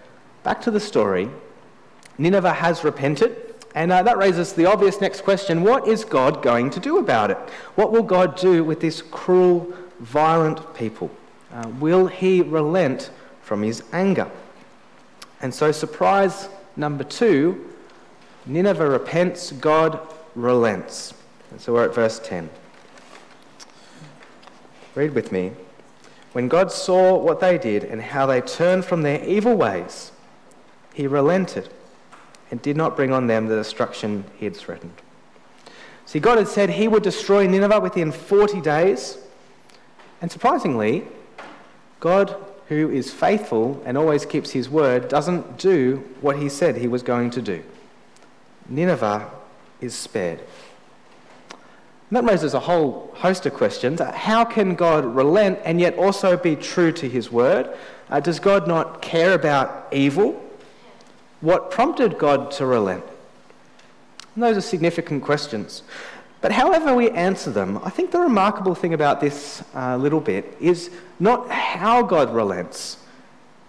back 0.44 0.62
to 0.62 0.72
the 0.72 0.80
story. 0.80 1.30
Nineveh 2.18 2.53
has 2.53 2.86
repented, 2.86 3.56
and 3.75 3.91
uh, 3.91 4.03
that 4.03 4.18
raises 4.18 4.53
the 4.53 4.65
obvious 4.65 5.01
next 5.01 5.22
question 5.22 5.63
what 5.63 5.88
is 5.88 6.06
God 6.06 6.41
going 6.41 6.70
to 6.70 6.80
do 6.80 6.98
about 6.98 7.32
it? 7.32 7.38
What 7.75 7.91
will 7.91 8.03
God 8.03 8.38
do 8.38 8.63
with 8.63 8.80
this 8.80 9.01
cruel, 9.01 9.74
violent 10.01 10.74
people? 10.75 11.10
Uh, 11.53 11.70
will 11.79 12.08
he 12.08 12.41
relent 12.41 13.12
from 13.41 13.62
his 13.62 13.84
anger? 13.93 14.29
And 15.41 15.53
so, 15.53 15.72
surprise 15.72 16.50
number 16.75 17.03
two 17.03 17.67
Nineveh 18.46 18.89
repents, 18.89 19.51
God 19.51 20.00
relents. 20.36 21.13
And 21.51 21.62
so 21.62 21.74
we're 21.74 21.86
at 21.86 21.93
verse 21.93 22.20
10. 22.20 22.50
Read 24.96 25.13
with 25.13 25.31
me. 25.31 25.51
When 26.34 26.48
God 26.48 26.72
saw 26.72 27.17
what 27.17 27.39
they 27.39 27.58
did 27.58 27.84
and 27.84 28.01
how 28.01 28.25
they 28.25 28.41
turned 28.41 28.86
from 28.86 29.03
their 29.03 29.24
evil 29.24 29.55
ways, 29.55 30.12
he 30.93 31.08
relented 31.08 31.70
and 32.50 32.62
did 32.62 32.77
not 32.77 32.96
bring 32.96 33.12
on 33.13 33.27
them 33.27 33.48
the 33.48 33.55
destruction 33.55 34.24
he 34.38 34.46
had 34.46 34.55
threatened. 34.55 34.93
See, 36.05 36.20
God 36.20 36.38
had 36.38 36.48
said 36.48 36.70
he 36.70 36.88
would 36.88 37.03
destroy 37.03 37.48
Nineveh 37.48 37.79
within 37.79 38.12
40 38.12 38.60
days. 38.62 39.17
And 40.22 40.32
surprisingly, 40.32 41.04
God, 42.00 42.36
who 42.68 42.90
is 42.90 43.12
faithful 43.12 43.82
and 43.86 43.98
always 43.98 44.25
keeps 44.25 44.51
his 44.51 44.70
word, 44.70 45.10
doesn't 45.10 45.58
do 45.58 46.08
what 46.22 46.38
he 46.38 46.48
said 46.48 46.78
he 46.78 46.88
was 46.88 47.04
going 47.04 47.32
to 47.32 47.42
do. 47.42 47.63
Nineveh 48.70 49.30
is 49.82 49.96
spared. 49.96 50.40
And 52.10 52.18
that 52.18 52.30
raises 52.30 52.54
a 52.54 52.60
whole 52.60 53.12
host 53.16 53.46
of 53.46 53.54
questions. 53.54 54.01
How 54.01 54.46
can 54.46 54.75
God 54.75 55.06
relent 55.06 55.60
and 55.63 55.80
yet 55.80 55.98
also 55.98 56.38
be 56.38 56.56
true 56.56 56.92
to 56.92 57.10
his 57.10 57.32
word? 57.32 57.70
Uh, 58.10 58.20
does 58.20 58.40
God 58.40 58.68
not 58.68 59.01
care 59.01 59.34
about 59.34 59.88
evil? 59.92 60.42
What 61.40 61.72
prompted 61.72 62.18
God 62.18 62.51
to 62.51 62.66
relent? 62.66 63.04
And 64.36 64.44
those 64.44 64.58
are 64.58 64.62
significant 64.62 65.24
questions. 65.24 65.84
But 66.41 66.51
however 66.51 66.95
we 66.95 67.12
answer 67.12 67.51
them, 67.51 67.79
I 67.83 67.91
think 67.91 68.10
the 68.12 68.19
remarkable 68.19 68.74
thing 68.74 68.95
about 68.95 69.21
this 69.21 69.63
uh, 69.75 69.95
little 69.95 70.19
bit 70.19 70.57
is 70.60 70.89
not 71.19 71.50
how 71.50 72.01
God 72.01 72.33
relents, 72.33 72.98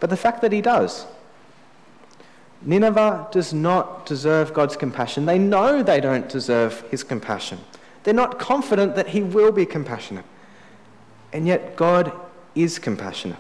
but 0.01 0.09
the 0.09 0.17
fact 0.17 0.41
that 0.41 0.53
he 0.53 0.63
does. 0.63 1.07
Nineveh 2.63 3.29
does 3.31 3.53
not 3.53 4.07
deserve 4.07 4.55
God's 4.55 4.77
compassion. 4.77 5.27
They 5.27 5.39
know 5.39 5.83
they 5.83 6.01
don't 6.01 6.29
deserve 6.29 6.81
his 6.91 7.05
compassion. 7.05 7.59
They're 8.05 8.15
not 8.15 8.39
confident 8.39 8.97
that 8.97 9.09
he 9.09 9.23
will 9.23 9.53
be 9.53 9.67
compassionate. 9.67 10.25
And 11.33 11.47
yet, 11.47 11.77
God 11.77 12.13
is 12.55 12.79
compassionate. 12.79 13.39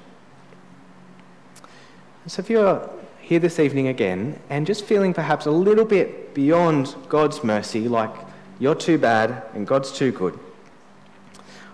So, 2.26 2.40
if 2.40 2.50
you're 2.50 2.88
here 3.20 3.38
this 3.38 3.58
evening 3.58 3.88
again 3.88 4.38
and 4.50 4.66
just 4.66 4.84
feeling 4.84 5.14
perhaps 5.14 5.46
a 5.46 5.50
little 5.50 5.84
bit 5.84 6.34
beyond 6.34 6.94
God's 7.08 7.42
mercy, 7.44 7.88
like 7.88 8.14
you're 8.62 8.76
too 8.76 8.96
bad 8.96 9.42
and 9.54 9.66
God's 9.66 9.90
too 9.90 10.12
good, 10.12 10.38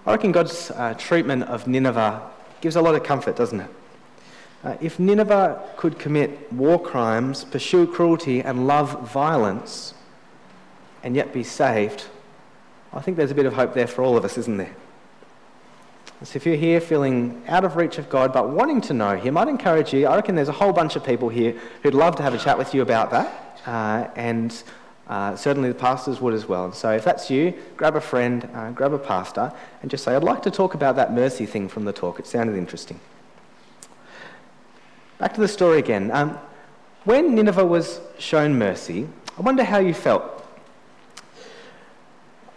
I 0.06 0.12
reckon 0.12 0.32
God's 0.32 0.70
uh, 0.70 0.94
treatment 0.96 1.42
of 1.42 1.66
Nineveh 1.66 2.22
gives 2.62 2.76
a 2.76 2.80
lot 2.80 2.94
of 2.94 3.04
comfort, 3.04 3.36
doesn't 3.36 3.60
it? 3.60 3.70
Uh, 4.64 4.76
if 4.80 4.98
Nineveh 4.98 5.62
could 5.76 5.98
commit 5.98 6.50
war 6.50 6.80
crimes, 6.82 7.44
pursue 7.44 7.86
cruelty, 7.86 8.40
and 8.40 8.66
love 8.66 9.12
violence, 9.12 9.92
and 11.02 11.14
yet 11.14 11.34
be 11.34 11.44
saved, 11.44 12.06
I 12.94 13.02
think 13.02 13.18
there's 13.18 13.30
a 13.30 13.34
bit 13.34 13.44
of 13.44 13.52
hope 13.52 13.74
there 13.74 13.86
for 13.86 14.02
all 14.02 14.16
of 14.16 14.24
us, 14.24 14.38
isn't 14.38 14.56
there? 14.56 14.74
So 16.24 16.36
if 16.38 16.46
you're 16.46 16.56
here 16.56 16.80
feeling 16.80 17.42
out 17.46 17.66
of 17.66 17.76
reach 17.76 17.98
of 17.98 18.08
God 18.08 18.32
but 18.32 18.48
wanting 18.48 18.80
to 18.80 18.94
know 18.94 19.14
Him, 19.14 19.36
I'd 19.36 19.48
encourage 19.48 19.92
you. 19.92 20.06
I 20.06 20.16
reckon 20.16 20.36
there's 20.36 20.48
a 20.48 20.52
whole 20.52 20.72
bunch 20.72 20.96
of 20.96 21.04
people 21.04 21.28
here 21.28 21.54
who'd 21.82 21.92
love 21.92 22.16
to 22.16 22.22
have 22.22 22.32
a 22.32 22.38
chat 22.38 22.56
with 22.56 22.72
you 22.74 22.80
about 22.80 23.10
that, 23.10 23.60
uh, 23.66 24.08
and 24.16 24.62
uh, 25.08 25.34
certainly 25.36 25.68
the 25.68 25.74
pastors 25.74 26.20
would 26.20 26.34
as 26.34 26.46
well. 26.46 26.72
So 26.72 26.92
if 26.92 27.04
that's 27.04 27.30
you, 27.30 27.54
grab 27.76 27.96
a 27.96 28.00
friend, 28.00 28.48
uh, 28.54 28.70
grab 28.72 28.92
a 28.92 28.98
pastor, 28.98 29.52
and 29.80 29.90
just 29.90 30.04
say, 30.04 30.14
I'd 30.14 30.24
like 30.24 30.42
to 30.42 30.50
talk 30.50 30.74
about 30.74 30.96
that 30.96 31.12
mercy 31.12 31.46
thing 31.46 31.68
from 31.68 31.84
the 31.84 31.92
talk. 31.92 32.18
It 32.18 32.26
sounded 32.26 32.56
interesting. 32.56 33.00
Back 35.18 35.34
to 35.34 35.40
the 35.40 35.48
story 35.48 35.78
again. 35.78 36.10
Um, 36.10 36.38
when 37.04 37.34
Nineveh 37.34 37.64
was 37.64 38.00
shown 38.18 38.58
mercy, 38.58 39.08
I 39.38 39.42
wonder 39.42 39.64
how 39.64 39.78
you 39.78 39.94
felt. 39.94 40.34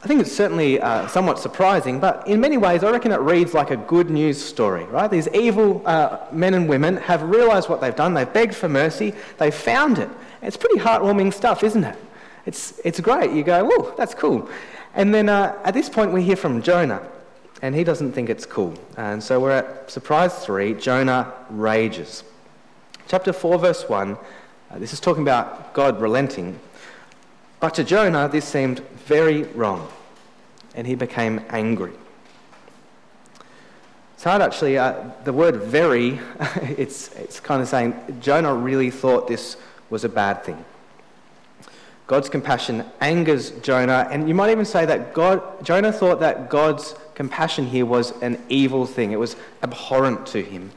I 0.03 0.07
think 0.07 0.19
it's 0.19 0.31
certainly 0.31 0.81
uh, 0.81 1.07
somewhat 1.07 1.39
surprising, 1.39 1.99
but 1.99 2.27
in 2.27 2.41
many 2.41 2.57
ways, 2.57 2.83
I 2.83 2.89
reckon 2.89 3.11
it 3.11 3.19
reads 3.19 3.53
like 3.53 3.69
a 3.69 3.77
good 3.77 4.09
news 4.09 4.43
story, 4.43 4.83
right? 4.85 5.09
These 5.09 5.27
evil 5.29 5.83
uh, 5.85 6.17
men 6.31 6.55
and 6.55 6.67
women 6.67 6.97
have 6.97 7.21
realised 7.21 7.69
what 7.69 7.81
they've 7.81 7.95
done, 7.95 8.15
they've 8.15 8.31
begged 8.31 8.55
for 8.55 8.67
mercy, 8.67 9.13
they've 9.37 9.53
found 9.53 9.99
it. 9.99 10.09
It's 10.41 10.57
pretty 10.57 10.79
heartwarming 10.79 11.33
stuff, 11.33 11.63
isn't 11.63 11.83
it? 11.83 11.97
It's, 12.45 12.79
it's 12.83 12.99
great. 12.99 13.31
You 13.31 13.43
go, 13.43 13.65
whoa, 13.65 13.93
that's 13.95 14.13
cool. 14.13 14.49
And 14.93 15.13
then 15.13 15.29
uh, 15.29 15.57
at 15.63 15.73
this 15.73 15.89
point, 15.89 16.11
we 16.11 16.23
hear 16.23 16.35
from 16.35 16.61
Jonah, 16.61 17.01
and 17.61 17.75
he 17.75 17.83
doesn't 17.83 18.13
think 18.13 18.29
it's 18.29 18.45
cool. 18.45 18.73
And 18.97 19.23
so 19.23 19.39
we're 19.39 19.51
at 19.51 19.89
surprise 19.89 20.45
three 20.45 20.73
Jonah 20.73 21.31
rages. 21.49 22.23
Chapter 23.07 23.33
4, 23.33 23.59
verse 23.59 23.87
1, 23.87 24.13
uh, 24.13 24.79
this 24.79 24.93
is 24.93 24.99
talking 24.99 25.23
about 25.23 25.73
God 25.73 26.01
relenting. 26.01 26.59
But 27.59 27.75
to 27.75 27.83
Jonah, 27.83 28.27
this 28.27 28.45
seemed 28.45 28.79
very 29.05 29.43
wrong, 29.43 29.87
and 30.75 30.87
he 30.87 30.95
became 30.95 31.41
angry. 31.49 31.93
It's 34.21 34.23
hard 34.23 34.41
actually, 34.41 34.77
uh, 34.77 35.03
the 35.23 35.33
word 35.33 35.57
very, 35.57 36.19
it's, 36.61 37.11
it's 37.13 37.39
kind 37.39 37.61
of 37.61 37.67
saying 37.67 38.19
Jonah 38.21 38.53
really 38.53 38.91
thought 38.91 39.27
this 39.27 39.57
was 39.89 40.03
a 40.03 40.09
bad 40.09 40.43
thing. 40.43 40.63
God's 42.11 42.27
compassion 42.27 42.83
angers 42.99 43.51
Jonah, 43.61 44.05
and 44.11 44.27
you 44.27 44.35
might 44.35 44.51
even 44.51 44.65
say 44.65 44.85
that 44.85 45.13
God, 45.13 45.63
Jonah 45.63 45.93
thought 45.93 46.19
that 46.19 46.49
God's 46.49 46.93
compassion 47.15 47.65
here 47.65 47.85
was 47.85 48.11
an 48.21 48.37
evil 48.49 48.85
thing. 48.85 49.13
It 49.13 49.17
was 49.17 49.37
abhorrent 49.63 50.27
to 50.27 50.43
him. 50.43 50.73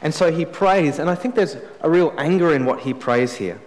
And 0.00 0.14
so 0.14 0.30
he 0.30 0.44
prays, 0.44 1.00
and 1.00 1.10
I 1.10 1.16
think 1.16 1.34
there's 1.34 1.56
a 1.80 1.90
real 1.90 2.14
anger 2.16 2.54
in 2.54 2.64
what 2.64 2.78
he 2.78 2.94
prays 2.94 3.34
here. 3.34 3.60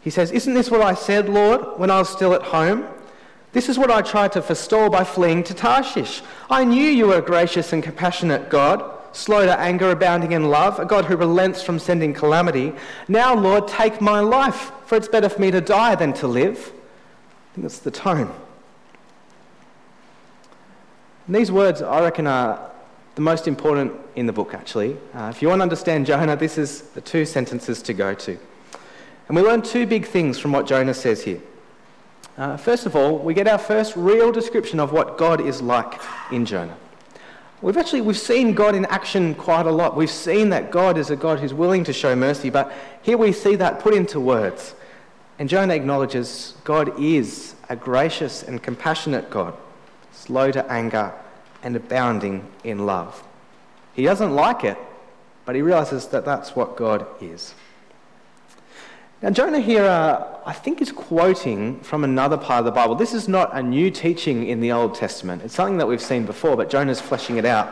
He 0.00 0.08
says, 0.08 0.30
Isn't 0.30 0.54
this 0.54 0.70
what 0.70 0.80
I 0.80 0.94
said, 0.94 1.28
Lord, 1.28 1.78
when 1.78 1.90
I 1.90 1.98
was 1.98 2.08
still 2.08 2.32
at 2.32 2.40
home? 2.40 2.86
This 3.52 3.68
is 3.68 3.78
what 3.78 3.90
I 3.90 4.00
tried 4.00 4.32
to 4.32 4.40
forestall 4.40 4.88
by 4.88 5.04
fleeing 5.04 5.42
to 5.44 5.52
Tarshish. 5.52 6.22
I 6.48 6.64
knew 6.64 6.88
you 6.88 7.08
were 7.08 7.18
a 7.18 7.20
gracious 7.20 7.74
and 7.74 7.82
compassionate 7.82 8.48
God, 8.48 8.95
slow 9.16 9.46
to 9.46 9.58
anger, 9.58 9.90
abounding 9.90 10.32
in 10.32 10.50
love, 10.50 10.78
a 10.78 10.84
God 10.84 11.06
who 11.06 11.16
relents 11.16 11.62
from 11.62 11.78
sending 11.78 12.12
calamity. 12.12 12.72
Now, 13.08 13.34
Lord, 13.34 13.66
take 13.66 14.00
my 14.00 14.20
life, 14.20 14.70
for 14.84 14.96
it's 14.96 15.08
better 15.08 15.28
for 15.28 15.40
me 15.40 15.50
to 15.50 15.60
die 15.60 15.94
than 15.94 16.12
to 16.14 16.26
live. 16.26 16.58
I 16.58 17.54
think 17.54 17.64
that's 17.64 17.78
the 17.78 17.90
tone. 17.90 18.32
And 21.26 21.34
these 21.34 21.50
words, 21.50 21.82
I 21.82 22.00
reckon, 22.02 22.26
are 22.26 22.70
the 23.14 23.22
most 23.22 23.48
important 23.48 23.92
in 24.14 24.26
the 24.26 24.32
book, 24.32 24.52
actually. 24.52 24.96
Uh, 25.14 25.32
if 25.34 25.40
you 25.40 25.48
want 25.48 25.60
to 25.60 25.62
understand 25.62 26.06
Jonah, 26.06 26.36
this 26.36 26.58
is 26.58 26.82
the 26.82 27.00
two 27.00 27.24
sentences 27.24 27.80
to 27.82 27.94
go 27.94 28.14
to. 28.14 28.38
And 29.28 29.36
we 29.36 29.42
learn 29.42 29.62
two 29.62 29.86
big 29.86 30.06
things 30.06 30.38
from 30.38 30.52
what 30.52 30.66
Jonah 30.66 30.94
says 30.94 31.24
here. 31.24 31.40
Uh, 32.36 32.56
first 32.58 32.84
of 32.84 32.94
all, 32.94 33.18
we 33.18 33.32
get 33.32 33.48
our 33.48 33.58
first 33.58 33.96
real 33.96 34.30
description 34.30 34.78
of 34.78 34.92
what 34.92 35.16
God 35.16 35.40
is 35.40 35.62
like 35.62 36.00
in 36.30 36.44
Jonah. 36.44 36.76
We've 37.62 37.76
actually 37.76 38.02
we've 38.02 38.18
seen 38.18 38.52
God 38.52 38.74
in 38.74 38.84
action 38.86 39.34
quite 39.34 39.66
a 39.66 39.70
lot. 39.70 39.96
We've 39.96 40.10
seen 40.10 40.50
that 40.50 40.70
God 40.70 40.98
is 40.98 41.10
a 41.10 41.16
God 41.16 41.40
who's 41.40 41.54
willing 41.54 41.84
to 41.84 41.92
show 41.92 42.14
mercy, 42.14 42.50
but 42.50 42.72
here 43.02 43.16
we 43.16 43.32
see 43.32 43.56
that 43.56 43.80
put 43.80 43.94
into 43.94 44.20
words. 44.20 44.74
And 45.38 45.48
Jonah 45.48 45.74
acknowledges 45.74 46.54
God 46.64 47.00
is 47.00 47.54
a 47.68 47.76
gracious 47.76 48.42
and 48.42 48.62
compassionate 48.62 49.30
God, 49.30 49.54
slow 50.12 50.50
to 50.50 50.70
anger 50.70 51.12
and 51.62 51.76
abounding 51.76 52.46
in 52.62 52.84
love. 52.86 53.22
He 53.94 54.04
doesn't 54.04 54.34
like 54.34 54.62
it, 54.62 54.78
but 55.44 55.54
he 55.54 55.62
realizes 55.62 56.08
that 56.08 56.24
that's 56.24 56.54
what 56.54 56.76
God 56.76 57.06
is. 57.20 57.54
Now, 59.22 59.30
Jonah 59.30 59.60
here, 59.60 59.86
uh, 59.86 60.26
I 60.44 60.52
think, 60.52 60.82
is 60.82 60.92
quoting 60.92 61.80
from 61.80 62.04
another 62.04 62.36
part 62.36 62.58
of 62.58 62.66
the 62.66 62.70
Bible. 62.70 62.94
This 62.94 63.14
is 63.14 63.28
not 63.28 63.56
a 63.56 63.62
new 63.62 63.90
teaching 63.90 64.46
in 64.46 64.60
the 64.60 64.72
Old 64.72 64.94
Testament. 64.94 65.42
It's 65.42 65.54
something 65.54 65.78
that 65.78 65.86
we've 65.86 66.02
seen 66.02 66.26
before, 66.26 66.54
but 66.54 66.68
Jonah's 66.68 67.00
fleshing 67.00 67.38
it 67.38 67.46
out. 67.46 67.68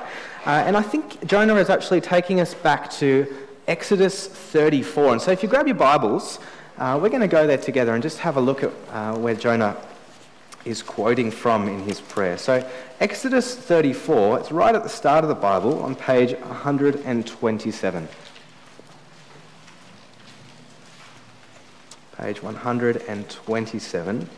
Uh, 0.47 0.65
and 0.67 0.75
I 0.75 0.81
think 0.81 1.27
Jonah 1.27 1.57
is 1.57 1.69
actually 1.69 2.01
taking 2.01 2.41
us 2.41 2.55
back 2.55 2.91
to 2.93 3.27
Exodus 3.69 4.27
34. 4.27 5.13
And 5.13 5.21
so, 5.21 5.33
if 5.33 5.43
you 5.43 5.51
grab 5.51 5.67
your 5.67 5.77
Bibles, 5.77 6.39
uh, 6.79 6.99
we're 7.01 7.11
going 7.11 7.21
to 7.21 7.29
go 7.29 7.47
there 7.47 7.59
together 7.59 7.93
and 7.93 8.03
just 8.03 8.21
have 8.21 8.39
a 8.39 8.41
look 8.41 8.63
at 8.63 8.73
uh, 8.91 9.15
where 9.19 9.35
Jonah 9.35 9.77
is 10.65 10.83
quoting 10.83 11.31
from 11.31 11.69
in 11.69 11.81
his 11.81 12.01
prayer. 12.01 12.39
So, 12.39 12.67
Exodus 13.01 13.55
34, 13.55 14.41
it's 14.41 14.51
right 14.51 14.75
at 14.75 14.83
the 14.83 14.89
start 14.89 15.25
of 15.25 15.29
the 15.29 15.35
Bible 15.35 15.83
on 15.83 15.95
page 15.95 16.33
127. 16.39 18.09
Page 22.19 22.43
127. 22.45 24.29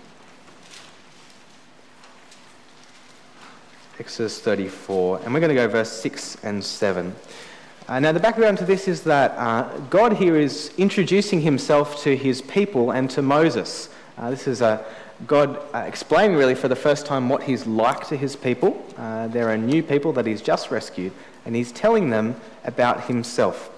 Exodus 3.99 4.41
34, 4.41 5.21
and 5.23 5.35
we're 5.35 5.41
going 5.41 5.51
to 5.51 5.55
go 5.55 5.69
verse 5.69 5.93
6 5.93 6.39
and 6.43 6.65
7. 6.65 7.15
Uh, 7.87 8.01
now, 8.01 8.13
the 8.13 8.21
background 8.21 8.57
to 8.59 8.65
this 8.65 8.89
is 8.89 9.03
that 9.03 9.33
uh, 9.33 9.77
God 9.91 10.15
here 10.15 10.37
is 10.37 10.73
introducing 10.79 11.43
himself 11.43 12.03
to 12.03 12.17
his 12.17 12.41
people 12.41 12.93
and 12.93 13.11
to 13.11 13.21
Moses. 13.21 13.91
Uh, 14.17 14.31
this 14.31 14.49
is 14.49 14.63
a, 14.63 14.83
God 15.27 15.59
uh, 15.75 15.81
explaining 15.81 16.37
really 16.37 16.55
for 16.55 16.69
the 16.69 16.77
first 16.77 17.05
time 17.05 17.29
what 17.29 17.43
he's 17.43 17.67
like 17.67 18.07
to 18.09 18.17
his 18.17 18.37
people. 18.37 18.83
Uh, 18.97 19.29
there 19.29 19.51
are 19.51 19.59
new 19.59 19.83
people 19.83 20.15
that 20.15 20.25
he's 20.25 20.41
just 20.41 20.71
rescued, 20.71 21.13
and 21.45 21.55
he's 21.55 21.73
telling 21.73 22.09
them 22.09 22.41
about 22.65 23.05
himself. 23.05 23.71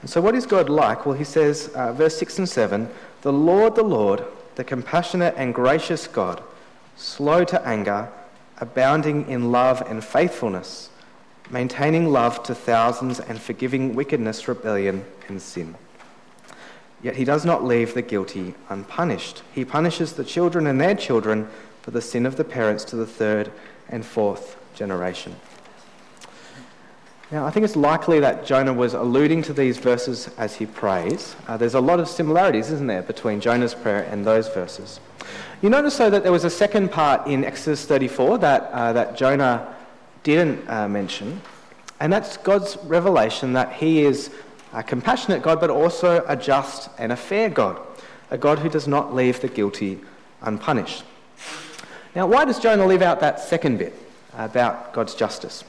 And 0.00 0.08
so, 0.08 0.20
what 0.20 0.34
is 0.34 0.46
God 0.46 0.68
like? 0.68 1.06
Well, 1.06 1.16
he 1.16 1.24
says, 1.24 1.68
uh, 1.74 1.92
verse 1.92 2.16
6 2.18 2.38
and 2.38 2.48
7 2.48 2.88
The 3.22 3.32
Lord, 3.32 3.74
the 3.74 3.82
Lord, 3.82 4.24
the 4.54 4.64
compassionate 4.64 5.34
and 5.36 5.54
gracious 5.54 6.06
God, 6.06 6.42
slow 6.96 7.44
to 7.44 7.66
anger, 7.66 8.08
abounding 8.58 9.28
in 9.28 9.50
love 9.50 9.82
and 9.88 10.04
faithfulness, 10.04 10.90
maintaining 11.50 12.10
love 12.12 12.42
to 12.44 12.54
thousands, 12.54 13.20
and 13.20 13.40
forgiving 13.40 13.94
wickedness, 13.94 14.46
rebellion, 14.46 15.04
and 15.28 15.42
sin. 15.42 15.74
Yet 17.02 17.16
he 17.16 17.24
does 17.24 17.44
not 17.44 17.64
leave 17.64 17.94
the 17.94 18.02
guilty 18.02 18.54
unpunished. 18.68 19.42
He 19.54 19.64
punishes 19.64 20.14
the 20.14 20.24
children 20.24 20.66
and 20.66 20.80
their 20.80 20.96
children 20.96 21.48
for 21.82 21.90
the 21.92 22.02
sin 22.02 22.26
of 22.26 22.36
the 22.36 22.44
parents 22.44 22.84
to 22.84 22.96
the 22.96 23.06
third 23.06 23.52
and 23.88 24.04
fourth 24.04 24.56
generation. 24.74 25.36
Now, 27.30 27.44
I 27.44 27.50
think 27.50 27.64
it's 27.64 27.76
likely 27.76 28.20
that 28.20 28.46
Jonah 28.46 28.72
was 28.72 28.94
alluding 28.94 29.42
to 29.42 29.52
these 29.52 29.76
verses 29.76 30.30
as 30.38 30.56
he 30.56 30.64
prays. 30.64 31.36
Uh, 31.46 31.58
there's 31.58 31.74
a 31.74 31.80
lot 31.80 32.00
of 32.00 32.08
similarities, 32.08 32.70
isn't 32.70 32.86
there, 32.86 33.02
between 33.02 33.38
Jonah's 33.40 33.74
prayer 33.74 34.04
and 34.04 34.24
those 34.24 34.48
verses. 34.48 34.98
You 35.60 35.68
notice, 35.68 35.98
though, 35.98 36.08
that 36.08 36.22
there 36.22 36.32
was 36.32 36.44
a 36.44 36.50
second 36.50 36.90
part 36.90 37.26
in 37.26 37.44
Exodus 37.44 37.84
34 37.84 38.38
that, 38.38 38.62
uh, 38.72 38.94
that 38.94 39.14
Jonah 39.14 39.74
didn't 40.22 40.66
uh, 40.70 40.88
mention, 40.88 41.42
and 42.00 42.10
that's 42.10 42.38
God's 42.38 42.78
revelation 42.84 43.52
that 43.52 43.74
he 43.74 44.04
is 44.04 44.30
a 44.72 44.82
compassionate 44.82 45.42
God, 45.42 45.60
but 45.60 45.68
also 45.68 46.24
a 46.26 46.36
just 46.36 46.88
and 46.96 47.12
a 47.12 47.16
fair 47.16 47.50
God, 47.50 47.78
a 48.30 48.38
God 48.38 48.60
who 48.60 48.70
does 48.70 48.88
not 48.88 49.14
leave 49.14 49.40
the 49.40 49.48
guilty 49.48 50.00
unpunished. 50.40 51.04
Now, 52.14 52.26
why 52.26 52.46
does 52.46 52.58
Jonah 52.58 52.86
leave 52.86 53.02
out 53.02 53.20
that 53.20 53.38
second 53.38 53.78
bit 53.78 53.94
about 54.32 54.94
God's 54.94 55.14
justice? 55.14 55.62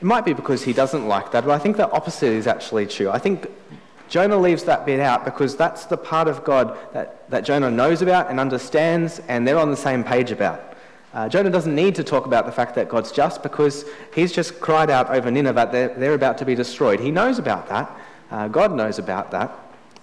It 0.00 0.04
might 0.04 0.24
be 0.24 0.32
because 0.32 0.62
he 0.62 0.72
doesn't 0.72 1.06
like 1.06 1.30
that, 1.32 1.44
but 1.44 1.52
I 1.52 1.58
think 1.58 1.76
the 1.76 1.90
opposite 1.90 2.32
is 2.32 2.46
actually 2.46 2.86
true. 2.86 3.10
I 3.10 3.18
think 3.18 3.50
Jonah 4.08 4.38
leaves 4.38 4.64
that 4.64 4.86
bit 4.86 4.98
out 4.98 5.24
because 5.24 5.56
that's 5.56 5.84
the 5.84 5.96
part 5.96 6.26
of 6.26 6.42
God 6.42 6.76
that, 6.94 7.28
that 7.30 7.44
Jonah 7.44 7.70
knows 7.70 8.00
about 8.00 8.30
and 8.30 8.40
understands, 8.40 9.20
and 9.28 9.46
they're 9.46 9.58
on 9.58 9.70
the 9.70 9.76
same 9.76 10.02
page 10.02 10.30
about. 10.30 10.74
Uh, 11.12 11.28
Jonah 11.28 11.50
doesn't 11.50 11.74
need 11.74 11.94
to 11.96 12.04
talk 12.04 12.26
about 12.26 12.46
the 12.46 12.52
fact 12.52 12.74
that 12.76 12.88
God's 12.88 13.12
just 13.12 13.42
because 13.42 13.84
he's 14.14 14.32
just 14.32 14.58
cried 14.60 14.90
out 14.90 15.10
over 15.10 15.30
Nineveh 15.30 15.54
that 15.54 15.72
they're, 15.72 15.94
they're 15.94 16.14
about 16.14 16.38
to 16.38 16.44
be 16.44 16.54
destroyed. 16.54 16.98
He 16.98 17.10
knows 17.10 17.38
about 17.38 17.68
that. 17.68 17.90
Uh, 18.30 18.48
God 18.48 18.72
knows 18.72 18.98
about 18.98 19.30
that. 19.32 19.52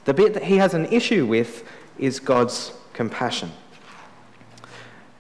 The 0.06 0.14
bit 0.14 0.34
that 0.36 0.44
he 0.44 0.58
has 0.58 0.74
an 0.74 0.86
issue 0.86 1.26
with 1.26 1.68
is 1.98 2.20
God's 2.20 2.74
compassion. 2.94 3.52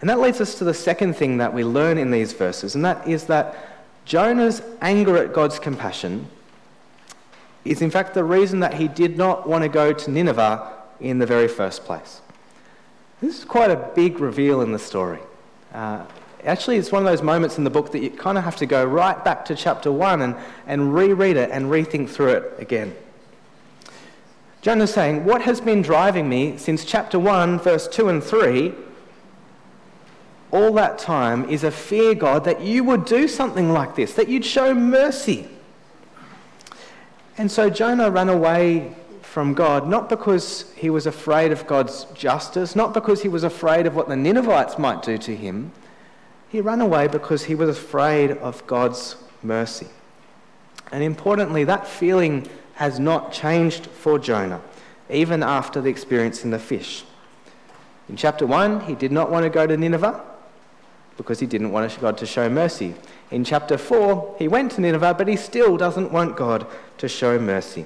And 0.02 0.10
that 0.10 0.20
leads 0.20 0.40
us 0.40 0.56
to 0.56 0.64
the 0.64 0.74
second 0.74 1.16
thing 1.16 1.38
that 1.38 1.54
we 1.54 1.64
learn 1.64 1.98
in 1.98 2.12
these 2.12 2.34
verses, 2.34 2.76
and 2.76 2.86
that 2.86 3.08
is 3.08 3.26
that 3.26 3.77
Jonah's 4.08 4.62
anger 4.80 5.18
at 5.18 5.34
God's 5.34 5.60
compassion 5.60 6.28
is, 7.66 7.82
in 7.82 7.92
fact, 7.92 8.14
the 8.14 8.24
reason 8.24 8.62
that 8.62 8.76
he 8.76 8.88
did 8.88 9.18
not 9.18 9.50
want 9.50 9.64
to 9.64 9.70
go 9.70 9.92
to 9.92 10.10
Nineveh 10.10 10.76
in 11.02 11.20
the 11.20 11.26
very 11.26 11.50
first 11.50 11.84
place. 11.84 12.22
This 13.20 13.38
is 13.38 13.44
quite 13.44 13.70
a 13.70 13.76
big 13.76 14.22
reveal 14.22 14.62
in 14.62 14.72
the 14.72 14.80
story. 14.80 15.20
Uh, 15.74 16.06
actually, 16.46 16.78
it's 16.78 16.90
one 16.90 17.06
of 17.06 17.12
those 17.12 17.22
moments 17.22 17.58
in 17.58 17.66
the 17.66 17.70
book 17.70 17.92
that 17.92 18.00
you 18.00 18.10
kind 18.10 18.38
of 18.38 18.46
have 18.46 18.56
to 18.56 18.66
go 18.66 18.86
right 18.86 19.22
back 19.26 19.44
to 19.44 19.56
chapter 19.56 19.92
1 19.92 20.22
and, 20.22 20.38
and 20.68 20.96
reread 20.96 21.36
it 21.36 21.50
and 21.52 21.66
rethink 21.66 22.10
through 22.10 22.30
it 22.30 22.54
again. 22.60 22.96
Jonah's 24.62 24.94
saying, 24.94 25.26
What 25.26 25.42
has 25.42 25.60
been 25.60 25.82
driving 25.82 26.30
me 26.30 26.58
since 26.58 26.86
chapter 26.86 27.20
1, 27.20 27.60
verse 27.60 27.90
2 27.90 28.08
and 28.08 28.24
3, 28.24 28.74
all 30.52 30.72
that 30.74 30.98
time 30.98 31.50
is 31.50 31.64
a 31.64 31.72
fear, 31.72 32.16
God, 32.16 32.46
that 32.46 32.62
you 32.62 32.84
would 32.84 33.06
do 33.06 33.28
something 33.28 33.72
like 33.72 33.96
this, 33.96 34.14
that 34.14 34.30
you'd 34.30 34.46
show 34.46 34.74
mercy. 34.74 35.48
And 37.38 37.52
so 37.52 37.70
Jonah 37.70 38.10
ran 38.10 38.30
away 38.30 38.96
from 39.22 39.54
God, 39.54 39.88
not 39.88 40.10
because 40.10 40.72
he 40.76 40.90
was 40.90 41.06
afraid 41.06 41.52
of 41.52 41.68
God's 41.68 42.06
justice, 42.14 42.76
not 42.76 42.94
because 42.94 43.22
he 43.22 43.28
was 43.28 43.44
afraid 43.44 43.86
of 43.86 43.96
what 43.96 44.08
the 44.08 44.16
Ninevites 44.16 44.80
might 44.80 45.04
do 45.04 45.18
to 45.18 45.36
him. 45.36 45.72
He 46.50 46.62
ran 46.62 46.82
away 46.82 47.08
because 47.08 47.44
he 47.44 47.54
was 47.54 47.70
afraid 47.70 48.32
of 48.32 48.66
God's 48.68 49.18
mercy. 49.44 49.88
And 50.92 51.04
importantly, 51.04 51.66
that 51.66 51.88
feeling 51.88 52.48
has 52.76 53.00
not 53.00 53.34
changed 53.34 53.88
for 53.88 54.18
Jonah, 54.18 54.62
even 55.10 55.44
after 55.44 55.82
the 55.82 55.90
experience 55.90 56.46
in 56.46 56.52
the 56.52 56.60
fish. 56.60 57.04
In 58.08 58.16
chapter 58.16 58.48
1, 58.48 58.82
he 58.82 58.96
did 58.96 59.12
not 59.12 59.30
want 59.30 59.44
to 59.44 59.50
go 59.50 59.68
to 59.68 59.76
Nineveh 59.76 60.24
because 61.18 61.40
he 61.40 61.48
didn't 61.48 61.72
want 61.72 62.00
God 62.00 62.18
to 62.20 62.26
show 62.26 62.48
mercy. 62.50 62.94
In 63.32 63.44
chapter 63.44 63.78
4, 63.78 64.36
he 64.40 64.48
went 64.48 64.72
to 64.74 64.82
Nineveh, 64.82 65.16
but 65.18 65.28
he 65.28 65.36
still 65.36 65.76
doesn't 65.76 66.12
want 66.12 66.38
God 66.38 66.66
to 67.00 67.08
show 67.10 67.40
mercy. 67.40 67.86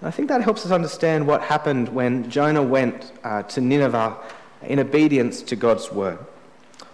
And 0.00 0.08
I 0.08 0.10
think 0.10 0.28
that 0.28 0.42
helps 0.42 0.66
us 0.66 0.72
understand 0.72 1.26
what 1.26 1.42
happened 1.42 1.88
when 1.88 2.28
Jonah 2.28 2.62
went 2.62 3.12
uh, 3.24 3.44
to 3.44 3.60
Nineveh 3.60 4.16
in 4.62 4.80
obedience 4.80 5.42
to 5.42 5.56
God's 5.56 5.90
word. 5.92 6.18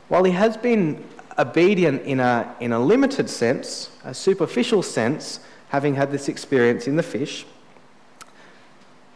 While 0.08 0.24
he 0.24 0.32
has 0.32 0.56
been 0.56 1.02
obedient 1.38 2.02
in 2.02 2.20
a, 2.20 2.54
in 2.60 2.72
a 2.72 2.78
limited 2.78 3.30
sense, 3.30 3.90
a 4.04 4.12
superficial 4.12 4.82
sense, 4.82 5.40
having 5.70 5.94
had 5.94 6.12
this 6.12 6.28
experience 6.28 6.86
in 6.86 6.96
the 6.96 7.02
fish, 7.02 7.46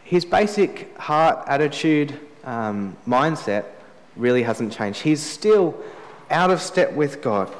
his 0.03 0.25
basic 0.25 0.97
heart, 0.97 1.43
attitude, 1.47 2.19
um, 2.43 2.97
mindset 3.05 3.65
really 4.17 4.43
hasn't 4.43 4.73
changed. 4.73 5.01
He's 5.01 5.21
still 5.21 5.77
out 6.29 6.51
of 6.51 6.61
step 6.61 6.93
with 6.93 7.21
God. 7.21 7.53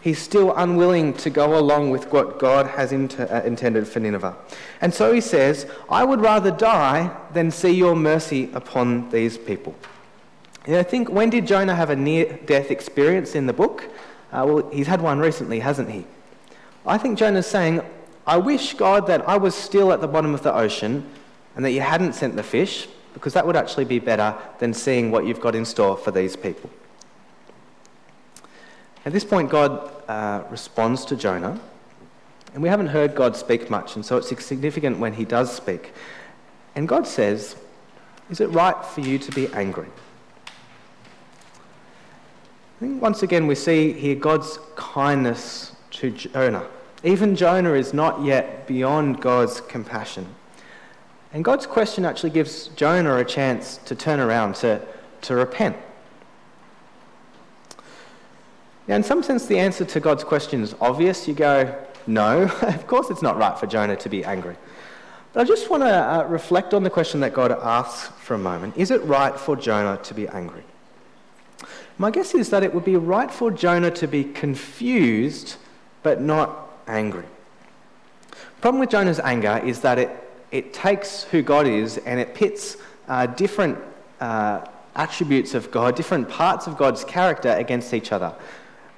He's 0.00 0.18
still 0.18 0.56
unwilling 0.56 1.12
to 1.14 1.30
go 1.30 1.58
along 1.58 1.90
with 1.90 2.10
what 2.10 2.38
God 2.38 2.66
has 2.66 2.90
inter- 2.90 3.28
uh, 3.30 3.46
intended 3.46 3.86
for 3.86 4.00
Nineveh. 4.00 4.34
And 4.80 4.94
so 4.94 5.12
he 5.12 5.20
says, 5.20 5.66
I 5.90 6.04
would 6.04 6.20
rather 6.20 6.50
die 6.50 7.14
than 7.34 7.50
see 7.50 7.70
your 7.70 7.94
mercy 7.94 8.50
upon 8.54 9.10
these 9.10 9.36
people. 9.36 9.74
And 10.64 10.76
I 10.76 10.82
think, 10.82 11.10
when 11.10 11.28
did 11.28 11.46
Jonah 11.46 11.74
have 11.74 11.90
a 11.90 11.96
near 11.96 12.38
death 12.46 12.70
experience 12.70 13.34
in 13.34 13.46
the 13.46 13.52
book? 13.52 13.90
Uh, 14.32 14.44
well, 14.46 14.70
he's 14.70 14.86
had 14.86 15.02
one 15.02 15.18
recently, 15.18 15.60
hasn't 15.60 15.90
he? 15.90 16.06
I 16.86 16.96
think 16.96 17.18
Jonah's 17.18 17.46
saying, 17.46 17.82
I 18.26 18.38
wish, 18.38 18.74
God, 18.74 19.06
that 19.08 19.28
I 19.28 19.36
was 19.36 19.54
still 19.54 19.92
at 19.92 20.00
the 20.00 20.08
bottom 20.08 20.32
of 20.34 20.42
the 20.42 20.54
ocean 20.54 21.06
and 21.56 21.64
that 21.64 21.72
you 21.72 21.80
hadn't 21.80 22.14
sent 22.14 22.36
the 22.36 22.42
fish, 22.42 22.88
because 23.14 23.32
that 23.34 23.46
would 23.46 23.56
actually 23.56 23.84
be 23.84 23.98
better 23.98 24.36
than 24.58 24.72
seeing 24.72 25.10
what 25.10 25.26
you've 25.26 25.40
got 25.40 25.54
in 25.54 25.64
store 25.64 25.96
for 25.96 26.10
these 26.10 26.36
people. 26.36 26.70
At 29.04 29.12
this 29.12 29.24
point, 29.24 29.50
God 29.50 29.90
uh, 30.08 30.44
responds 30.50 31.04
to 31.06 31.16
Jonah, 31.16 31.58
and 32.52 32.62
we 32.62 32.68
haven't 32.68 32.88
heard 32.88 33.14
God 33.14 33.36
speak 33.36 33.70
much, 33.70 33.96
and 33.96 34.04
so 34.04 34.16
it's 34.16 34.28
significant 34.44 34.98
when 34.98 35.14
he 35.14 35.24
does 35.24 35.54
speak. 35.54 35.92
And 36.74 36.86
God 36.86 37.06
says, 37.06 37.56
Is 38.28 38.40
it 38.40 38.48
right 38.50 38.84
for 38.84 39.00
you 39.00 39.18
to 39.18 39.32
be 39.32 39.48
angry? 39.48 39.88
I 42.76 42.80
think 42.80 43.02
once 43.02 43.22
again 43.22 43.46
we 43.46 43.54
see 43.54 43.92
here 43.92 44.14
God's 44.14 44.58
kindness 44.74 45.76
to 45.92 46.10
Jonah. 46.10 46.66
Even 47.02 47.36
Jonah 47.36 47.72
is 47.72 47.94
not 47.94 48.22
yet 48.24 48.66
beyond 48.66 49.20
God's 49.20 49.60
compassion. 49.62 50.26
And 51.32 51.44
God's 51.44 51.66
question 51.66 52.04
actually 52.04 52.30
gives 52.30 52.68
Jonah 52.68 53.16
a 53.16 53.24
chance 53.24 53.78
to 53.86 53.94
turn 53.94 54.18
around, 54.18 54.56
to, 54.56 54.80
to 55.22 55.34
repent. 55.36 55.76
Now, 58.88 58.96
in 58.96 59.04
some 59.04 59.22
sense, 59.22 59.46
the 59.46 59.58
answer 59.58 59.84
to 59.84 60.00
God's 60.00 60.24
question 60.24 60.62
is 60.62 60.74
obvious. 60.80 61.28
You 61.28 61.34
go, 61.34 61.72
no, 62.06 62.42
of 62.62 62.86
course 62.88 63.10
it's 63.10 63.22
not 63.22 63.38
right 63.38 63.56
for 63.56 63.66
Jonah 63.66 63.96
to 63.96 64.08
be 64.08 64.24
angry. 64.24 64.56
But 65.32 65.42
I 65.42 65.44
just 65.44 65.70
want 65.70 65.84
to 65.84 65.88
uh, 65.88 66.24
reflect 66.24 66.74
on 66.74 66.82
the 66.82 66.90
question 66.90 67.20
that 67.20 67.32
God 67.32 67.52
asks 67.52 68.08
for 68.18 68.34
a 68.34 68.38
moment. 68.38 68.76
Is 68.76 68.90
it 68.90 69.00
right 69.04 69.38
for 69.38 69.54
Jonah 69.54 69.98
to 70.02 70.14
be 70.14 70.26
angry? 70.26 70.64
My 71.98 72.10
guess 72.10 72.34
is 72.34 72.50
that 72.50 72.64
it 72.64 72.74
would 72.74 72.84
be 72.84 72.96
right 72.96 73.30
for 73.30 73.50
Jonah 73.50 73.90
to 73.92 74.08
be 74.08 74.24
confused 74.24 75.56
but 76.02 76.20
not 76.20 76.70
angry. 76.88 77.26
The 78.30 78.60
problem 78.60 78.80
with 78.80 78.90
Jonah's 78.90 79.20
anger 79.20 79.60
is 79.64 79.80
that 79.82 79.98
it, 79.98 80.29
it 80.50 80.72
takes 80.72 81.24
who 81.24 81.42
God 81.42 81.66
is 81.66 81.98
and 81.98 82.18
it 82.18 82.34
pits 82.34 82.76
uh, 83.08 83.26
different 83.26 83.78
uh, 84.20 84.64
attributes 84.94 85.54
of 85.54 85.70
God, 85.70 85.94
different 85.96 86.28
parts 86.28 86.66
of 86.66 86.76
God's 86.76 87.04
character 87.04 87.50
against 87.50 87.94
each 87.94 88.12
other. 88.12 88.34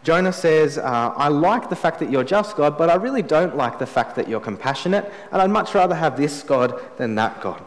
Jonah 0.02 0.32
says, 0.32 0.78
uh, 0.78 1.14
I 1.16 1.28
like 1.28 1.68
the 1.68 1.76
fact 1.76 2.00
that 2.00 2.10
you're 2.10 2.24
just, 2.24 2.56
God, 2.56 2.76
but 2.76 2.90
I 2.90 2.94
really 2.94 3.22
don't 3.22 3.56
like 3.56 3.78
the 3.78 3.86
fact 3.86 4.16
that 4.16 4.28
you're 4.28 4.40
compassionate, 4.40 5.04
and 5.30 5.40
I'd 5.40 5.50
much 5.50 5.74
rather 5.74 5.94
have 5.94 6.16
this 6.16 6.42
God 6.42 6.80
than 6.96 7.14
that 7.14 7.40
God. 7.40 7.62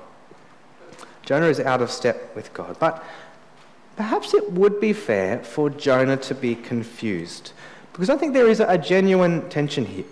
Jonah 1.24 1.48
is 1.48 1.62
out 1.62 1.82
of 1.82 1.90
step 1.90 2.36
with 2.36 2.54
God. 2.54 2.76
But 2.78 3.02
perhaps 3.96 4.34
it 4.34 4.52
would 4.52 4.82
be 4.82 4.92
fair 4.92 5.40
for 5.44 5.70
Jonah 5.70 6.18
to 6.18 6.36
be 6.36 6.56
confused, 6.56 7.54
because 7.94 8.10
I 8.10 8.18
think 8.18 8.34
there 8.34 8.50
is 8.50 8.60
a 8.60 8.78
genuine 8.78 9.50
tension 9.50 9.86
here. 9.86 10.06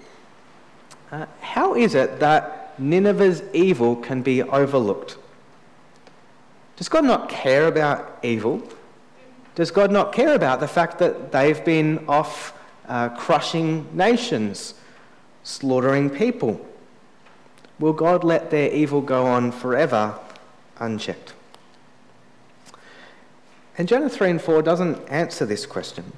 Uh, 1.11 1.25
how 1.41 1.75
is 1.75 1.93
it 1.93 2.21
that 2.21 2.62
Nineveh's 2.79 3.43
evil 3.53 3.95
can 3.95 4.21
be 4.21 4.41
overlooked? 4.43 5.17
Does 6.75 6.89
God 6.89 7.05
not 7.05 7.29
care 7.29 7.67
about 7.67 8.19
evil? 8.23 8.61
Does 9.55 9.71
God 9.71 9.91
not 9.91 10.13
care 10.13 10.33
about 10.33 10.59
the 10.59 10.67
fact 10.67 10.97
that 10.99 11.31
they've 11.31 11.63
been 11.63 12.05
off 12.07 12.57
uh, 12.87 13.09
crushing 13.09 13.87
nations, 13.95 14.73
slaughtering 15.43 16.09
people? 16.09 16.65
Will 17.79 17.93
God 17.93 18.23
let 18.23 18.49
their 18.49 18.71
evil 18.71 19.01
go 19.01 19.25
on 19.25 19.51
forever 19.51 20.17
unchecked? 20.79 21.33
And 23.77 23.87
Jonah 23.87 24.09
3 24.09 24.31
and 24.31 24.41
4 24.41 24.61
doesn't 24.61 25.07
answer 25.09 25.45
this 25.45 25.65
question. 25.65 26.13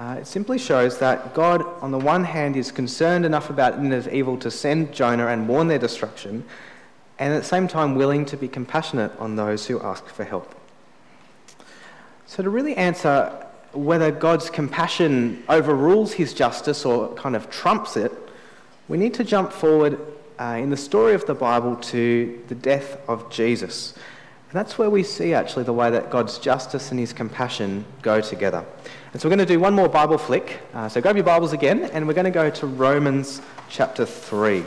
Uh, 0.00 0.14
it 0.14 0.26
simply 0.26 0.56
shows 0.56 0.96
that 0.96 1.34
God, 1.34 1.62
on 1.82 1.90
the 1.90 1.98
one 1.98 2.24
hand, 2.24 2.56
is 2.56 2.72
concerned 2.72 3.26
enough 3.26 3.50
about 3.50 3.78
Nineveh's 3.78 4.08
evil 4.08 4.38
to 4.38 4.50
send 4.50 4.94
Jonah 4.94 5.26
and 5.26 5.46
warn 5.46 5.68
their 5.68 5.78
destruction, 5.78 6.42
and 7.18 7.34
at 7.34 7.42
the 7.42 7.46
same 7.46 7.68
time 7.68 7.94
willing 7.94 8.24
to 8.24 8.38
be 8.38 8.48
compassionate 8.48 9.12
on 9.18 9.36
those 9.36 9.66
who 9.66 9.78
ask 9.82 10.06
for 10.06 10.24
help. 10.24 10.54
So, 12.24 12.42
to 12.42 12.48
really 12.48 12.74
answer 12.76 13.46
whether 13.72 14.10
God's 14.10 14.48
compassion 14.48 15.44
overrules 15.50 16.14
his 16.14 16.32
justice 16.32 16.86
or 16.86 17.12
kind 17.12 17.36
of 17.36 17.50
trumps 17.50 17.98
it, 17.98 18.10
we 18.88 18.96
need 18.96 19.12
to 19.14 19.24
jump 19.24 19.52
forward 19.52 20.00
uh, 20.40 20.56
in 20.58 20.70
the 20.70 20.78
story 20.78 21.12
of 21.12 21.26
the 21.26 21.34
Bible 21.34 21.76
to 21.76 22.42
the 22.48 22.54
death 22.54 22.98
of 23.06 23.28
Jesus. 23.28 23.92
And 24.50 24.58
that's 24.58 24.76
where 24.78 24.90
we 24.90 25.04
see 25.04 25.32
actually 25.32 25.62
the 25.62 25.72
way 25.72 25.90
that 25.90 26.10
God's 26.10 26.40
justice 26.40 26.90
and 26.90 26.98
his 26.98 27.12
compassion 27.12 27.84
go 28.02 28.20
together. 28.20 28.64
And 29.12 29.22
so 29.22 29.28
we're 29.28 29.36
going 29.36 29.46
to 29.46 29.54
do 29.54 29.60
one 29.60 29.74
more 29.74 29.88
Bible 29.88 30.18
flick. 30.18 30.58
Uh, 30.74 30.88
so 30.88 31.00
grab 31.00 31.14
your 31.14 31.24
Bibles 31.24 31.52
again, 31.52 31.84
and 31.84 32.08
we're 32.08 32.14
going 32.14 32.24
to 32.24 32.32
go 32.32 32.50
to 32.50 32.66
Romans 32.66 33.42
chapter 33.68 34.04
3. 34.04 34.64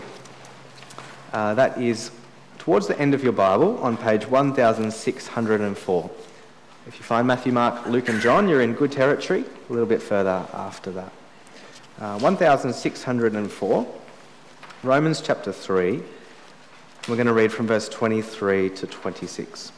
Uh, 1.33 1.53
that 1.55 1.81
is 1.81 2.11
towards 2.59 2.87
the 2.87 2.97
end 2.97 3.13
of 3.13 3.25
your 3.25 3.33
Bible 3.33 3.77
on 3.83 3.97
page 3.97 4.25
1604. 4.25 6.11
If 6.87 6.97
you 6.97 7.03
find 7.03 7.27
Matthew, 7.27 7.51
Mark, 7.51 7.85
Luke, 7.85 8.07
and 8.07 8.21
John, 8.21 8.47
you're 8.47 8.61
in 8.61 8.71
good 8.75 8.93
territory. 8.93 9.43
A 9.69 9.73
little 9.73 9.85
bit 9.85 10.01
further 10.01 10.47
after 10.53 10.91
that. 10.91 11.11
Uh, 11.99 12.17
1604, 12.19 13.93
Romans 14.83 15.19
chapter 15.19 15.51
3. 15.51 16.01
We're 17.07 17.17
going 17.17 17.27
to 17.27 17.33
read 17.33 17.51
from 17.51 17.67
verse 17.67 17.89
23 17.89 18.69
to 18.69 18.87
26. 18.87 19.73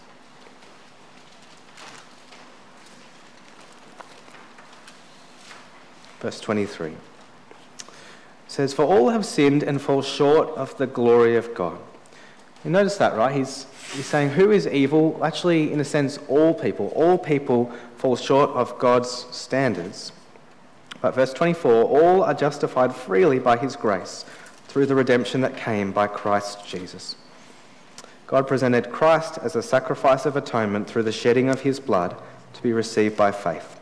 Verse 6.19 6.39
23 6.39 6.93
says, 8.47 8.75
For 8.75 8.85
all 8.85 9.09
have 9.09 9.25
sinned 9.25 9.63
and 9.63 9.81
fall 9.81 10.03
short 10.03 10.49
of 10.49 10.77
the 10.77 10.85
glory 10.85 11.35
of 11.35 11.55
God. 11.55 11.79
You 12.63 12.69
notice 12.69 12.97
that, 12.97 13.15
right? 13.15 13.35
He's, 13.35 13.65
he's 13.93 14.05
saying, 14.05 14.29
Who 14.29 14.51
is 14.51 14.67
evil? 14.67 15.19
Actually, 15.23 15.73
in 15.73 15.79
a 15.79 15.83
sense, 15.83 16.19
all 16.27 16.53
people. 16.53 16.89
All 16.89 17.17
people 17.17 17.71
fall 17.97 18.15
short 18.15 18.51
of 18.51 18.77
God's 18.77 19.09
standards. 19.31 20.11
But 21.01 21.15
verse 21.15 21.33
24 21.33 21.71
all 21.71 22.23
are 22.23 22.35
justified 22.35 22.93
freely 22.93 23.39
by 23.39 23.57
his 23.57 23.75
grace 23.75 24.25
through 24.75 24.85
the 24.85 24.93
redemption 24.93 25.39
that 25.39 25.55
came 25.55 25.93
by 25.93 26.05
Christ 26.05 26.67
Jesus. 26.67 27.15
God 28.27 28.45
presented 28.45 28.91
Christ 28.91 29.37
as 29.41 29.55
a 29.55 29.63
sacrifice 29.63 30.25
of 30.25 30.35
atonement 30.35 30.85
through 30.85 31.03
the 31.03 31.13
shedding 31.13 31.47
of 31.47 31.61
his 31.61 31.79
blood 31.79 32.13
to 32.51 32.61
be 32.61 32.73
received 32.73 33.15
by 33.15 33.31
faith. 33.31 33.79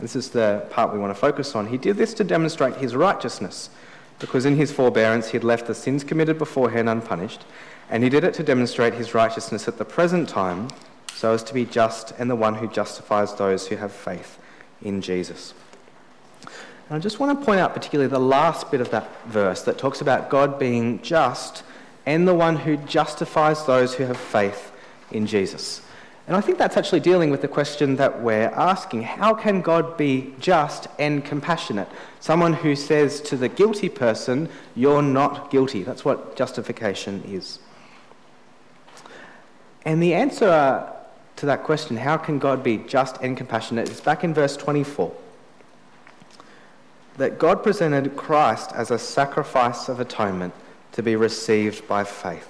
This 0.00 0.16
is 0.16 0.30
the 0.30 0.66
part 0.70 0.92
we 0.92 0.98
want 0.98 1.14
to 1.14 1.20
focus 1.20 1.54
on. 1.54 1.68
He 1.68 1.78
did 1.78 1.96
this 1.96 2.12
to 2.14 2.24
demonstrate 2.24 2.74
his 2.74 2.96
righteousness, 2.96 3.70
because 4.18 4.46
in 4.46 4.56
his 4.56 4.72
forbearance 4.72 5.28
he 5.28 5.36
had 5.36 5.44
left 5.44 5.68
the 5.68 5.76
sins 5.76 6.02
committed 6.02 6.38
beforehand 6.38 6.88
unpunished, 6.88 7.44
and 7.88 8.02
he 8.02 8.08
did 8.08 8.24
it 8.24 8.34
to 8.34 8.42
demonstrate 8.42 8.94
his 8.94 9.14
righteousness 9.14 9.68
at 9.68 9.78
the 9.78 9.84
present 9.84 10.28
time, 10.28 10.70
so 11.14 11.34
as 11.34 11.44
to 11.44 11.54
be 11.54 11.64
just 11.64 12.10
and 12.18 12.28
the 12.28 12.34
one 12.34 12.56
who 12.56 12.66
justifies 12.66 13.32
those 13.36 13.68
who 13.68 13.76
have 13.76 13.92
faith 13.92 14.40
in 14.82 15.00
Jesus. 15.00 15.54
And 16.88 16.96
I 16.96 17.00
just 17.00 17.18
want 17.18 17.38
to 17.38 17.44
point 17.44 17.58
out 17.58 17.74
particularly 17.74 18.08
the 18.08 18.20
last 18.20 18.70
bit 18.70 18.80
of 18.80 18.90
that 18.90 19.08
verse 19.26 19.62
that 19.62 19.76
talks 19.76 20.00
about 20.00 20.30
God 20.30 20.58
being 20.58 21.02
just 21.02 21.64
and 22.04 22.28
the 22.28 22.34
one 22.34 22.56
who 22.56 22.76
justifies 22.76 23.66
those 23.66 23.94
who 23.94 24.04
have 24.04 24.16
faith 24.16 24.70
in 25.10 25.26
Jesus. 25.26 25.82
And 26.28 26.36
I 26.36 26.40
think 26.40 26.58
that's 26.58 26.76
actually 26.76 27.00
dealing 27.00 27.30
with 27.30 27.40
the 27.40 27.48
question 27.48 27.96
that 27.96 28.20
we're 28.20 28.48
asking 28.48 29.02
how 29.02 29.34
can 29.34 29.62
God 29.62 29.96
be 29.96 30.34
just 30.40 30.86
and 30.98 31.24
compassionate? 31.24 31.88
Someone 32.20 32.52
who 32.52 32.76
says 32.76 33.20
to 33.22 33.36
the 33.36 33.48
guilty 33.48 33.88
person, 33.88 34.48
You're 34.74 35.02
not 35.02 35.50
guilty. 35.50 35.82
That's 35.82 36.04
what 36.04 36.36
justification 36.36 37.22
is. 37.26 37.60
And 39.84 40.02
the 40.02 40.14
answer 40.14 40.92
to 41.36 41.46
that 41.46 41.62
question, 41.62 41.96
how 41.96 42.16
can 42.16 42.38
God 42.38 42.64
be 42.64 42.78
just 42.78 43.18
and 43.22 43.36
compassionate, 43.36 43.88
is 43.88 44.00
back 44.00 44.24
in 44.24 44.34
verse 44.34 44.56
24 44.56 45.12
that 47.16 47.38
God 47.38 47.62
presented 47.62 48.16
Christ 48.16 48.70
as 48.74 48.90
a 48.90 48.98
sacrifice 48.98 49.88
of 49.88 50.00
atonement 50.00 50.54
to 50.92 51.02
be 51.02 51.16
received 51.16 51.86
by 51.88 52.04
faith. 52.04 52.48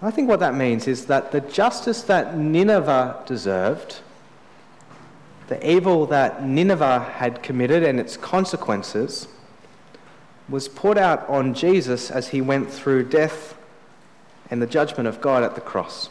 I 0.00 0.10
think 0.10 0.28
what 0.28 0.40
that 0.40 0.54
means 0.54 0.88
is 0.88 1.06
that 1.06 1.30
the 1.30 1.40
justice 1.40 2.02
that 2.02 2.36
Nineveh 2.36 3.22
deserved, 3.24 4.00
the 5.46 5.70
evil 5.70 6.06
that 6.06 6.44
Nineveh 6.44 6.98
had 7.00 7.42
committed 7.42 7.84
and 7.84 8.00
its 8.00 8.16
consequences, 8.16 9.28
was 10.48 10.68
poured 10.68 10.98
out 10.98 11.28
on 11.28 11.54
Jesus 11.54 12.10
as 12.10 12.28
he 12.28 12.40
went 12.40 12.70
through 12.70 13.08
death 13.08 13.56
and 14.50 14.60
the 14.60 14.66
judgment 14.66 15.08
of 15.08 15.20
God 15.20 15.44
at 15.44 15.54
the 15.54 15.60
cross. 15.60 16.10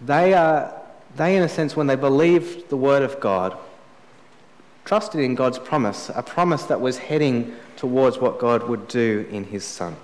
They 0.00 0.32
are 0.32 0.77
they, 1.18 1.36
in 1.36 1.42
a 1.42 1.48
sense, 1.48 1.76
when 1.76 1.86
they 1.86 1.96
believed 1.96 2.68
the 2.68 2.76
word 2.76 3.02
of 3.02 3.20
God, 3.20 3.56
trusted 4.84 5.20
in 5.20 5.34
God's 5.34 5.58
promise, 5.58 6.10
a 6.14 6.22
promise 6.22 6.62
that 6.64 6.80
was 6.80 6.98
heading 6.98 7.54
towards 7.76 8.18
what 8.18 8.38
God 8.38 8.68
would 8.68 8.88
do 8.88 9.26
in 9.30 9.44
his 9.44 9.64
Son. 9.64 9.96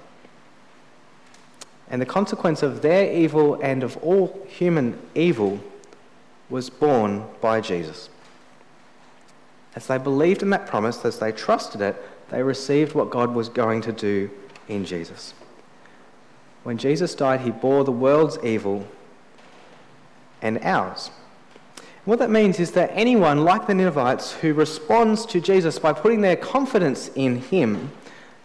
And 1.88 2.02
the 2.02 2.06
consequence 2.06 2.62
of 2.62 2.82
their 2.82 3.12
evil 3.12 3.58
and 3.62 3.82
of 3.82 3.96
all 3.98 4.46
human 4.48 4.98
evil 5.14 5.60
was 6.50 6.70
borne 6.70 7.24
by 7.40 7.60
Jesus. 7.60 8.10
As 9.74 9.86
they 9.86 9.98
believed 9.98 10.42
in 10.42 10.50
that 10.50 10.66
promise, 10.66 11.04
as 11.04 11.18
they 11.18 11.32
trusted 11.32 11.80
it, 11.80 11.96
they 12.30 12.42
received 12.42 12.94
what 12.94 13.10
God 13.10 13.34
was 13.34 13.48
going 13.48 13.80
to 13.82 13.92
do 13.92 14.30
in 14.68 14.84
Jesus. 14.84 15.34
When 16.62 16.78
Jesus 16.78 17.14
died, 17.14 17.42
he 17.42 17.50
bore 17.50 17.84
the 17.84 17.92
world's 17.92 18.38
evil 18.42 18.86
and 20.44 20.58
ours. 20.62 21.10
What 22.04 22.18
that 22.20 22.30
means 22.30 22.60
is 22.60 22.72
that 22.72 22.90
anyone, 22.92 23.44
like 23.44 23.66
the 23.66 23.74
Ninevites, 23.74 24.32
who 24.32 24.52
responds 24.52 25.24
to 25.26 25.40
Jesus 25.40 25.78
by 25.78 25.94
putting 25.94 26.20
their 26.20 26.36
confidence 26.36 27.08
in 27.16 27.40
him 27.40 27.90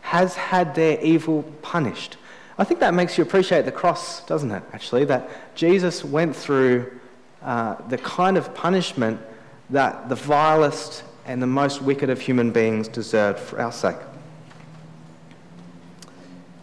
has 0.01 0.35
had 0.35 0.73
their 0.73 0.99
evil 1.01 1.43
punished. 1.61 2.15
I 2.57 2.63
think 2.63 2.79
that 2.79 2.93
makes 2.93 3.17
you 3.17 3.23
appreciate 3.23 3.65
the 3.65 3.71
cross, 3.71 4.25
doesn't 4.25 4.49
it, 4.49 4.63
actually? 4.73 5.05
That 5.05 5.29
Jesus 5.55 6.03
went 6.03 6.35
through 6.35 6.99
uh, 7.43 7.75
the 7.89 7.97
kind 7.97 8.37
of 8.37 8.55
punishment 8.55 9.19
that 9.69 10.09
the 10.09 10.15
vilest 10.15 11.03
and 11.25 11.41
the 11.41 11.47
most 11.47 11.81
wicked 11.81 12.09
of 12.09 12.19
human 12.19 12.51
beings 12.51 12.87
deserved 12.87 13.39
for 13.39 13.59
our 13.59 13.71
sake. 13.71 13.97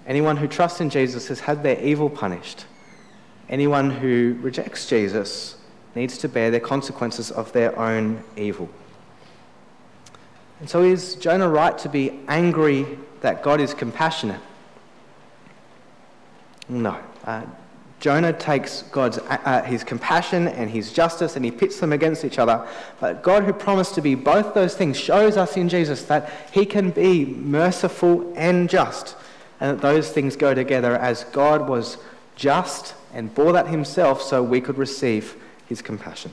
Anyone 0.06 0.36
who 0.36 0.48
trusts 0.48 0.80
in 0.80 0.90
Jesus 0.90 1.28
has 1.28 1.40
had 1.40 1.62
their 1.62 1.80
evil 1.80 2.08
punished. 2.08 2.64
Anyone 3.48 3.90
who 3.90 4.36
rejects 4.40 4.88
Jesus 4.88 5.56
needs 5.94 6.18
to 6.18 6.28
bear 6.28 6.50
the 6.50 6.60
consequences 6.60 7.30
of 7.30 7.52
their 7.52 7.78
own 7.78 8.22
evil. 8.36 8.68
And 10.60 10.68
so, 10.68 10.82
is 10.82 11.14
Jonah 11.16 11.48
right 11.48 11.76
to 11.78 11.88
be 11.88 12.18
angry 12.28 12.98
that 13.20 13.42
God 13.42 13.60
is 13.60 13.74
compassionate? 13.74 14.40
No. 16.68 16.98
Uh, 17.24 17.44
Jonah 17.98 18.32
takes 18.32 18.82
God's 18.82 19.18
uh, 19.18 19.62
his 19.62 19.82
compassion 19.82 20.48
and 20.48 20.68
his 20.68 20.92
justice 20.92 21.36
and 21.36 21.44
he 21.44 21.50
pits 21.50 21.80
them 21.80 21.92
against 21.92 22.24
each 22.24 22.38
other. 22.38 22.66
But 23.00 23.22
God, 23.22 23.44
who 23.44 23.52
promised 23.52 23.94
to 23.94 24.02
be 24.02 24.14
both 24.14 24.54
those 24.54 24.74
things, 24.74 24.98
shows 24.98 25.36
us 25.36 25.56
in 25.56 25.68
Jesus 25.68 26.02
that 26.04 26.30
he 26.52 26.66
can 26.66 26.90
be 26.90 27.24
merciful 27.24 28.32
and 28.36 28.68
just, 28.68 29.16
and 29.60 29.76
that 29.76 29.82
those 29.82 30.10
things 30.10 30.36
go 30.36 30.52
together 30.54 30.96
as 30.96 31.24
God 31.24 31.68
was 31.68 31.96
just 32.34 32.94
and 33.16 33.34
bore 33.34 33.50
that 33.52 33.66
himself 33.66 34.20
so 34.20 34.42
we 34.42 34.60
could 34.60 34.76
receive 34.76 35.36
his 35.66 35.80
compassion. 35.80 36.30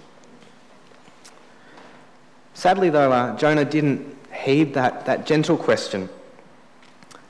Sadly, 2.53 2.89
though, 2.89 3.09
uh, 3.09 3.37
Jonah 3.37 3.63
didn't 3.63 4.15
heed 4.33 4.73
that, 4.73 5.05
that 5.05 5.25
gentle 5.25 5.55
question. 5.55 6.09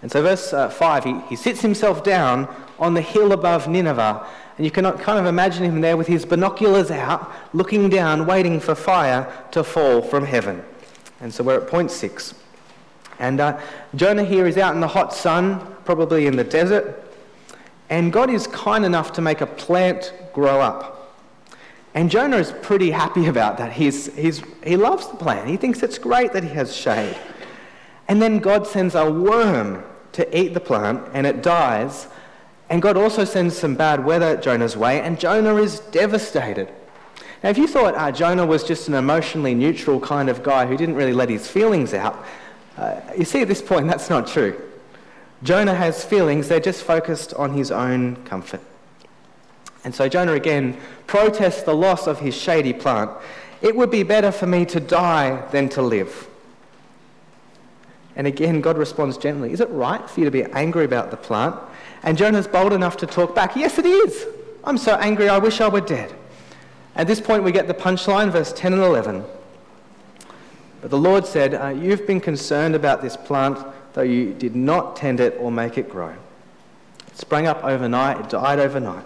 And 0.01 0.11
so, 0.11 0.23
verse 0.23 0.53
uh, 0.53 0.69
5, 0.69 1.03
he, 1.03 1.19
he 1.29 1.35
sits 1.35 1.61
himself 1.61 2.03
down 2.03 2.53
on 2.79 2.95
the 2.95 3.01
hill 3.01 3.31
above 3.31 3.67
Nineveh. 3.67 4.25
And 4.57 4.65
you 4.65 4.71
can 4.71 4.91
kind 4.97 5.19
of 5.19 5.27
imagine 5.27 5.63
him 5.63 5.81
there 5.81 5.97
with 5.97 6.07
his 6.07 6.25
binoculars 6.25 6.89
out, 6.89 7.31
looking 7.53 7.89
down, 7.89 8.25
waiting 8.25 8.59
for 8.59 8.73
fire 8.73 9.31
to 9.51 9.63
fall 9.63 10.01
from 10.01 10.25
heaven. 10.25 10.63
And 11.21 11.31
so 11.31 11.43
we're 11.43 11.61
at 11.61 11.67
point 11.67 11.91
six. 11.91 12.33
And 13.19 13.39
uh, 13.39 13.61
Jonah 13.93 14.23
here 14.23 14.47
is 14.47 14.57
out 14.57 14.73
in 14.73 14.81
the 14.81 14.87
hot 14.87 15.13
sun, 15.13 15.75
probably 15.85 16.25
in 16.25 16.35
the 16.35 16.43
desert, 16.43 17.02
and 17.89 18.11
God 18.11 18.29
is 18.29 18.47
kind 18.47 18.85
enough 18.85 19.13
to 19.13 19.21
make 19.21 19.41
a 19.41 19.45
plant 19.45 20.13
grow 20.33 20.59
up. 20.61 21.15
And 21.93 22.09
Jonah 22.09 22.37
is 22.37 22.51
pretty 22.61 22.91
happy 22.91 23.25
about 23.33 23.57
that. 23.57 23.73
He's, 23.73 24.13
he's, 24.15 24.41
he 24.65 24.77
loves 24.77 25.07
the 25.07 25.15
plant. 25.15 25.47
He 25.47 25.57
thinks 25.57 25.83
it's 25.83 25.97
great 25.97 26.33
that 26.33 26.43
he 26.43 26.49
has 26.49 26.75
shade. 26.75 27.17
And 28.07 28.21
then 28.21 28.39
God 28.39 28.67
sends 28.67 28.95
a 28.95 29.09
worm 29.09 29.83
to 30.13 30.37
eat 30.37 30.53
the 30.53 30.59
plant, 30.59 31.07
and 31.13 31.25
it 31.25 31.41
dies. 31.41 32.07
And 32.69 32.81
God 32.81 32.97
also 32.97 33.23
sends 33.23 33.57
some 33.57 33.75
bad 33.75 34.03
weather 34.03 34.37
Jonah's 34.37 34.75
way, 34.77 35.01
and 35.01 35.19
Jonah 35.19 35.55
is 35.55 35.79
devastated. 35.79 36.71
Now, 37.43 37.49
if 37.49 37.57
you 37.57 37.67
thought 37.67 37.95
uh, 37.95 38.11
Jonah 38.11 38.45
was 38.45 38.63
just 38.63 38.87
an 38.87 38.93
emotionally 38.93 39.53
neutral 39.53 39.99
kind 39.99 40.29
of 40.29 40.43
guy 40.43 40.65
who 40.65 40.77
didn't 40.77 40.95
really 40.95 41.13
let 41.13 41.29
his 41.29 41.47
feelings 41.47 41.93
out, 41.93 42.23
uh, 42.77 43.01
you 43.17 43.25
see 43.25 43.41
at 43.41 43.47
this 43.47 43.61
point 43.61 43.87
that's 43.89 44.09
not 44.09 44.27
true. 44.27 44.61
Jonah 45.43 45.75
has 45.75 46.03
feelings, 46.05 46.47
they're 46.47 46.59
just 46.59 46.83
focused 46.83 47.33
on 47.33 47.53
his 47.53 47.69
own 47.69 48.15
comfort. 48.23 48.61
And 49.83 49.93
so 49.93 50.07
Jonah 50.07 50.33
again 50.33 50.77
protests 51.07 51.63
the 51.63 51.75
loss 51.75 52.07
of 52.07 52.19
his 52.19 52.33
shady 52.33 52.73
plant. 52.73 53.11
It 53.61 53.75
would 53.75 53.91
be 53.91 54.03
better 54.03 54.31
for 54.31 54.47
me 54.47 54.65
to 54.67 54.79
die 54.79 55.45
than 55.51 55.69
to 55.69 55.81
live. 55.81 56.27
And 58.15 58.27
again, 58.27 58.61
God 58.61 58.77
responds 58.77 59.17
gently 59.17 59.51
Is 59.51 59.59
it 59.59 59.69
right 59.69 60.07
for 60.09 60.19
you 60.19 60.25
to 60.25 60.31
be 60.31 60.43
angry 60.43 60.85
about 60.85 61.11
the 61.11 61.17
plant? 61.17 61.55
And 62.03 62.17
Jonah's 62.17 62.47
bold 62.47 62.73
enough 62.73 62.97
to 62.97 63.07
talk 63.07 63.35
back 63.35 63.55
Yes, 63.55 63.77
it 63.77 63.85
is. 63.85 64.25
I'm 64.63 64.77
so 64.77 64.95
angry, 64.95 65.27
I 65.27 65.39
wish 65.39 65.59
I 65.59 65.67
were 65.67 65.81
dead. 65.81 66.13
At 66.95 67.07
this 67.07 67.19
point, 67.19 67.43
we 67.43 67.51
get 67.51 67.67
the 67.67 67.73
punchline, 67.73 68.31
verse 68.31 68.53
10 68.53 68.73
and 68.73 68.81
11. 68.81 69.25
But 70.81 70.91
the 70.91 70.97
Lord 70.97 71.25
said, 71.25 71.55
uh, 71.55 71.69
You've 71.69 72.05
been 72.07 72.21
concerned 72.21 72.75
about 72.75 73.01
this 73.01 73.17
plant 73.17 73.57
though 73.93 74.01
you 74.01 74.33
did 74.33 74.55
not 74.55 74.95
tend 74.95 75.19
it 75.19 75.37
or 75.39 75.51
make 75.51 75.77
it 75.77 75.89
grow. 75.89 76.13
It 77.07 77.17
sprang 77.17 77.47
up 77.47 77.63
overnight, 77.63 78.19
it 78.19 78.29
died 78.29 78.59
overnight. 78.59 79.05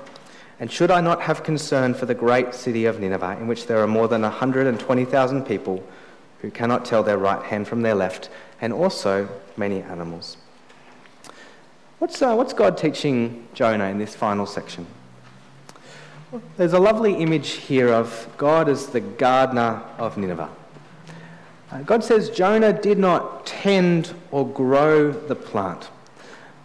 And 0.59 0.71
should 0.71 0.89
I 0.89 1.01
not 1.01 1.21
have 1.21 1.43
concern 1.43 1.93
for 1.93 2.05
the 2.05 2.15
great 2.15 2.53
city 2.55 2.85
of 2.85 2.99
Nineveh, 2.99 3.37
in 3.39 3.47
which 3.47 3.67
there 3.67 3.81
are 3.83 3.87
more 3.87 4.07
than 4.07 4.23
120,000 4.23 5.45
people 5.45 5.83
who 6.41 6.49
cannot 6.49 6.85
tell 6.85 7.03
their 7.03 7.17
right 7.17 7.43
hand 7.43 7.67
from 7.67 7.81
their 7.81 7.95
left, 7.95 8.29
and 8.59 8.73
also 8.73 9.29
many 9.55 9.81
animals? 9.81 10.37
What's, 11.99 12.21
uh, 12.21 12.33
what's 12.35 12.53
God 12.53 12.77
teaching 12.77 13.47
Jonah 13.53 13.85
in 13.85 13.97
this 13.97 14.15
final 14.15 14.45
section? 14.45 14.87
There's 16.57 16.73
a 16.73 16.79
lovely 16.79 17.15
image 17.15 17.51
here 17.51 17.89
of 17.89 18.27
God 18.37 18.67
as 18.67 18.87
the 18.87 18.99
gardener 18.99 19.81
of 19.97 20.17
Nineveh. 20.17 20.49
Uh, 21.71 21.81
God 21.81 22.03
says 22.03 22.29
Jonah 22.29 22.73
did 22.73 22.97
not 22.97 23.45
tend 23.45 24.13
or 24.31 24.47
grow 24.47 25.11
the 25.11 25.35
plant. 25.35 25.89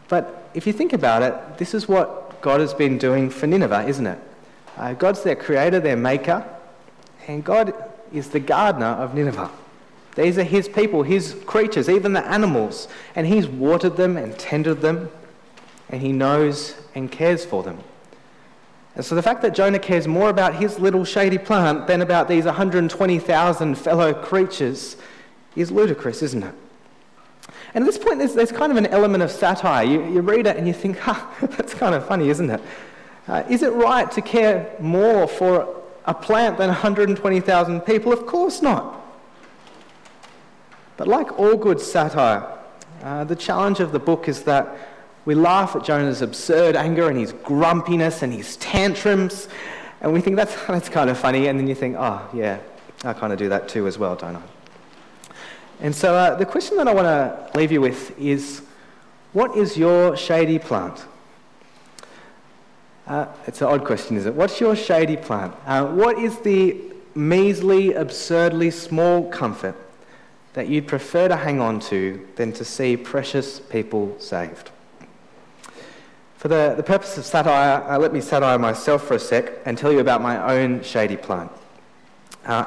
But 0.08 0.50
if 0.54 0.66
you 0.66 0.72
think 0.72 0.92
about 0.92 1.22
it, 1.22 1.58
this 1.58 1.74
is 1.74 1.88
what 1.88 2.40
God 2.40 2.60
has 2.60 2.74
been 2.74 2.98
doing 2.98 3.30
for 3.30 3.46
Nineveh, 3.46 3.86
isn't 3.86 4.06
it? 4.06 4.18
Uh, 4.76 4.92
God's 4.94 5.22
their 5.22 5.36
creator, 5.36 5.80
their 5.80 5.96
maker, 5.96 6.44
and 7.26 7.44
God 7.44 7.74
is 8.12 8.30
the 8.30 8.40
gardener 8.40 8.86
of 8.86 9.14
Nineveh. 9.14 9.50
These 10.14 10.38
are 10.38 10.44
his 10.44 10.68
people, 10.68 11.02
his 11.02 11.36
creatures, 11.46 11.88
even 11.88 12.12
the 12.12 12.24
animals, 12.26 12.88
and 13.14 13.26
he's 13.26 13.48
watered 13.48 13.96
them 13.96 14.16
and 14.16 14.38
tended 14.38 14.82
them, 14.82 15.10
and 15.88 16.00
he 16.02 16.12
knows 16.12 16.76
and 16.94 17.10
cares 17.10 17.44
for 17.44 17.62
them. 17.62 17.78
And 18.94 19.04
so 19.04 19.14
the 19.14 19.22
fact 19.22 19.42
that 19.42 19.54
Jonah 19.54 19.78
cares 19.78 20.06
more 20.06 20.28
about 20.28 20.54
his 20.54 20.78
little 20.78 21.04
shady 21.04 21.38
plant 21.38 21.86
than 21.86 22.02
about 22.02 22.28
these 22.28 22.44
120,000 22.44 23.74
fellow 23.76 24.12
creatures 24.12 24.96
is 25.56 25.70
ludicrous, 25.70 26.22
isn't 26.22 26.42
it? 26.42 26.54
And 27.74 27.84
at 27.84 27.86
this 27.86 27.96
point, 27.96 28.18
there's, 28.18 28.34
there's 28.34 28.52
kind 28.52 28.70
of 28.70 28.76
an 28.76 28.86
element 28.86 29.22
of 29.22 29.30
satire. 29.30 29.84
You, 29.84 30.04
you 30.12 30.20
read 30.20 30.46
it 30.46 30.56
and 30.56 30.66
you 30.66 30.74
think, 30.74 30.98
ha, 31.00 31.34
that's 31.40 31.74
kind 31.74 31.94
of 31.94 32.06
funny, 32.06 32.28
isn't 32.28 32.50
it? 32.50 32.60
Uh, 33.28 33.44
is 33.48 33.62
it 33.62 33.72
right 33.72 34.10
to 34.10 34.20
care 34.20 34.74
more 34.80 35.26
for 35.26 35.82
a 36.04 36.12
plant 36.12 36.58
than 36.58 36.68
120,000 36.68 37.80
people? 37.82 38.12
Of 38.12 38.26
course 38.26 38.60
not. 38.60 39.00
But 40.96 41.08
like 41.08 41.38
all 41.38 41.56
good 41.56 41.80
satire, 41.80 42.46
uh, 43.02 43.24
the 43.24 43.36
challenge 43.36 43.80
of 43.80 43.92
the 43.92 43.98
book 43.98 44.28
is 44.28 44.42
that 44.42 44.76
we 45.24 45.34
laugh 45.34 45.76
at 45.76 45.84
Jonah's 45.84 46.22
absurd 46.22 46.76
anger 46.76 47.08
and 47.08 47.18
his 47.18 47.32
grumpiness 47.32 48.22
and 48.22 48.32
his 48.32 48.56
tantrums, 48.56 49.48
and 50.00 50.12
we 50.12 50.20
think 50.20 50.36
that's, 50.36 50.54
that's 50.66 50.88
kind 50.88 51.08
of 51.08 51.18
funny, 51.18 51.46
and 51.46 51.58
then 51.58 51.68
you 51.68 51.74
think, 51.74 51.96
oh, 51.98 52.28
yeah, 52.34 52.58
I 53.04 53.12
kind 53.12 53.32
of 53.32 53.38
do 53.38 53.48
that 53.48 53.68
too 53.68 53.86
as 53.86 53.98
well, 53.98 54.16
don't 54.16 54.36
I? 54.36 54.42
And 55.80 55.94
so 55.94 56.14
uh, 56.14 56.36
the 56.36 56.46
question 56.46 56.76
that 56.76 56.88
I 56.88 56.94
want 56.94 57.06
to 57.06 57.58
leave 57.58 57.72
you 57.72 57.80
with 57.80 58.16
is 58.18 58.62
what 59.32 59.56
is 59.56 59.76
your 59.76 60.16
shady 60.16 60.58
plant? 60.58 61.04
Uh, 63.06 63.26
it's 63.46 63.60
an 63.60 63.68
odd 63.68 63.84
question, 63.84 64.16
is 64.16 64.26
it? 64.26 64.34
What's 64.34 64.60
your 64.60 64.76
shady 64.76 65.16
plant? 65.16 65.54
Uh, 65.66 65.86
what 65.86 66.18
is 66.18 66.38
the 66.40 66.80
measly, 67.14 67.94
absurdly 67.94 68.70
small 68.70 69.28
comfort 69.30 69.76
that 70.54 70.68
you'd 70.68 70.86
prefer 70.86 71.28
to 71.28 71.36
hang 71.36 71.60
on 71.60 71.80
to 71.80 72.28
than 72.36 72.52
to 72.52 72.64
see 72.64 72.96
precious 72.96 73.58
people 73.58 74.14
saved? 74.20 74.70
For 76.42 76.48
the, 76.48 76.74
the 76.76 76.82
purpose 76.82 77.16
of 77.18 77.24
satire, 77.24 77.88
uh, 77.88 78.00
let 78.00 78.12
me 78.12 78.20
satire 78.20 78.58
myself 78.58 79.06
for 79.06 79.14
a 79.14 79.18
sec 79.20 79.52
and 79.64 79.78
tell 79.78 79.92
you 79.92 80.00
about 80.00 80.20
my 80.20 80.58
own 80.58 80.82
shady 80.82 81.16
plant. 81.16 81.52
Uh, 82.44 82.64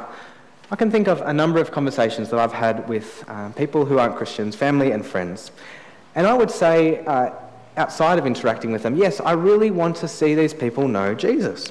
I 0.72 0.78
can 0.78 0.90
think 0.90 1.10
of 1.10 1.20
a 1.20 1.34
number 1.34 1.60
of 1.60 1.72
conversations 1.72 2.30
that 2.30 2.40
I've 2.40 2.54
had 2.54 2.88
with 2.88 3.26
uh, 3.28 3.50
people 3.50 3.84
who 3.84 4.00
aren't 4.00 4.16
Christians, 4.16 4.56
family 4.56 4.92
and 4.92 5.06
friends. 5.06 5.52
And 6.16 6.26
I 6.26 6.34
would 6.34 6.52
say, 6.52 7.04
uh, 7.04 7.32
outside 7.76 8.18
of 8.18 8.26
interacting 8.26 8.72
with 8.72 8.82
them, 8.82 8.96
yes, 8.96 9.20
I 9.20 9.34
really 9.34 9.72
want 9.72 9.98
to 9.98 10.08
see 10.08 10.36
these 10.36 10.54
people 10.54 10.88
know 10.88 11.14
Jesus. 11.14 11.70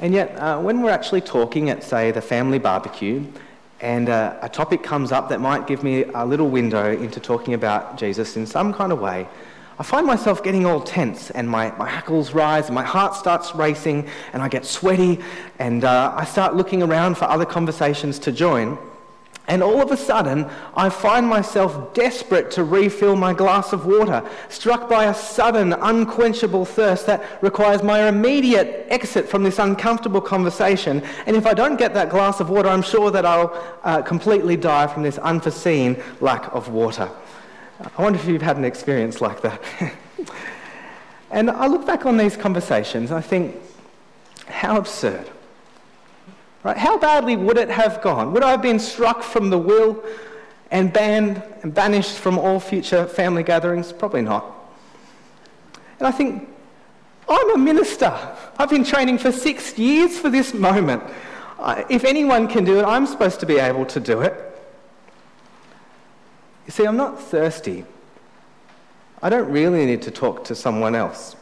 And 0.00 0.14
yet, 0.14 0.34
uh, 0.38 0.58
when 0.58 0.80
we're 0.80 0.88
actually 0.88 1.20
talking 1.20 1.68
at, 1.68 1.84
say, 1.84 2.12
the 2.12 2.22
family 2.22 2.58
barbecue, 2.58 3.26
and 3.82 4.08
uh, 4.08 4.38
a 4.40 4.48
topic 4.48 4.82
comes 4.82 5.12
up 5.12 5.28
that 5.28 5.38
might 5.38 5.66
give 5.66 5.84
me 5.84 6.04
a 6.14 6.24
little 6.24 6.48
window 6.48 6.96
into 6.96 7.20
talking 7.20 7.52
about 7.52 7.98
Jesus 7.98 8.38
in 8.38 8.46
some 8.46 8.72
kind 8.72 8.90
of 8.90 9.00
way, 9.00 9.28
I 9.78 9.82
find 9.82 10.06
myself 10.06 10.42
getting 10.42 10.66
all 10.66 10.80
tense 10.80 11.30
and 11.30 11.48
my, 11.48 11.70
my 11.76 11.88
hackles 11.88 12.34
rise 12.34 12.66
and 12.66 12.74
my 12.74 12.84
heart 12.84 13.14
starts 13.14 13.54
racing 13.54 14.08
and 14.32 14.42
I 14.42 14.48
get 14.48 14.66
sweaty 14.66 15.20
and 15.58 15.84
uh, 15.84 16.14
I 16.14 16.24
start 16.24 16.54
looking 16.54 16.82
around 16.82 17.16
for 17.16 17.24
other 17.24 17.46
conversations 17.46 18.18
to 18.20 18.32
join. 18.32 18.78
And 19.48 19.60
all 19.60 19.82
of 19.82 19.90
a 19.90 19.96
sudden, 19.96 20.48
I 20.76 20.88
find 20.88 21.26
myself 21.26 21.94
desperate 21.94 22.50
to 22.52 22.62
refill 22.62 23.16
my 23.16 23.32
glass 23.32 23.72
of 23.72 23.86
water, 23.86 24.22
struck 24.48 24.88
by 24.88 25.06
a 25.06 25.14
sudden, 25.14 25.72
unquenchable 25.72 26.64
thirst 26.64 27.06
that 27.06 27.42
requires 27.42 27.82
my 27.82 28.08
immediate 28.08 28.86
exit 28.88 29.28
from 29.28 29.42
this 29.42 29.58
uncomfortable 29.58 30.20
conversation. 30.20 31.02
And 31.26 31.34
if 31.34 31.44
I 31.44 31.54
don't 31.54 31.76
get 31.76 31.92
that 31.94 32.08
glass 32.08 32.38
of 32.38 32.50
water, 32.50 32.68
I'm 32.68 32.82
sure 32.82 33.10
that 33.10 33.26
I'll 33.26 33.52
uh, 33.82 34.02
completely 34.02 34.56
die 34.56 34.86
from 34.86 35.02
this 35.02 35.18
unforeseen 35.18 36.00
lack 36.20 36.54
of 36.54 36.68
water. 36.68 37.10
I 37.80 38.02
wonder 38.02 38.18
if 38.18 38.26
you've 38.26 38.42
had 38.42 38.56
an 38.56 38.64
experience 38.64 39.20
like 39.20 39.40
that. 39.42 39.60
and 41.30 41.50
I 41.50 41.66
look 41.66 41.86
back 41.86 42.06
on 42.06 42.16
these 42.16 42.36
conversations 42.36 43.10
and 43.10 43.18
I 43.18 43.22
think, 43.22 43.56
how 44.46 44.76
absurd. 44.76 45.28
Right? 46.62 46.76
How 46.76 46.98
badly 46.98 47.36
would 47.36 47.58
it 47.58 47.70
have 47.70 48.02
gone? 48.02 48.32
Would 48.32 48.44
I 48.44 48.52
have 48.52 48.62
been 48.62 48.78
struck 48.78 49.22
from 49.22 49.50
the 49.50 49.58
will 49.58 50.02
and 50.70 50.92
banned 50.92 51.42
and 51.62 51.74
banished 51.74 52.16
from 52.18 52.38
all 52.38 52.60
future 52.60 53.06
family 53.06 53.42
gatherings? 53.42 53.92
Probably 53.92 54.22
not. 54.22 54.46
And 55.98 56.06
I 56.06 56.12
think, 56.12 56.48
I'm 57.28 57.54
a 57.54 57.58
minister. 57.58 58.12
I've 58.58 58.70
been 58.70 58.84
training 58.84 59.18
for 59.18 59.32
six 59.32 59.76
years 59.78 60.18
for 60.18 60.28
this 60.28 60.54
moment. 60.54 61.02
If 61.88 62.04
anyone 62.04 62.48
can 62.48 62.64
do 62.64 62.78
it, 62.78 62.84
I'm 62.84 63.06
supposed 63.06 63.40
to 63.40 63.46
be 63.46 63.58
able 63.58 63.86
to 63.86 64.00
do 64.00 64.20
it. 64.20 64.51
You 66.66 66.72
see, 66.72 66.84
I'm 66.84 66.96
not 66.96 67.20
thirsty. 67.20 67.84
I 69.22 69.28
don't 69.28 69.50
really 69.50 69.86
need 69.86 70.02
to 70.02 70.10
talk 70.10 70.44
to 70.44 70.54
someone 70.54 70.94
else. 70.94 71.36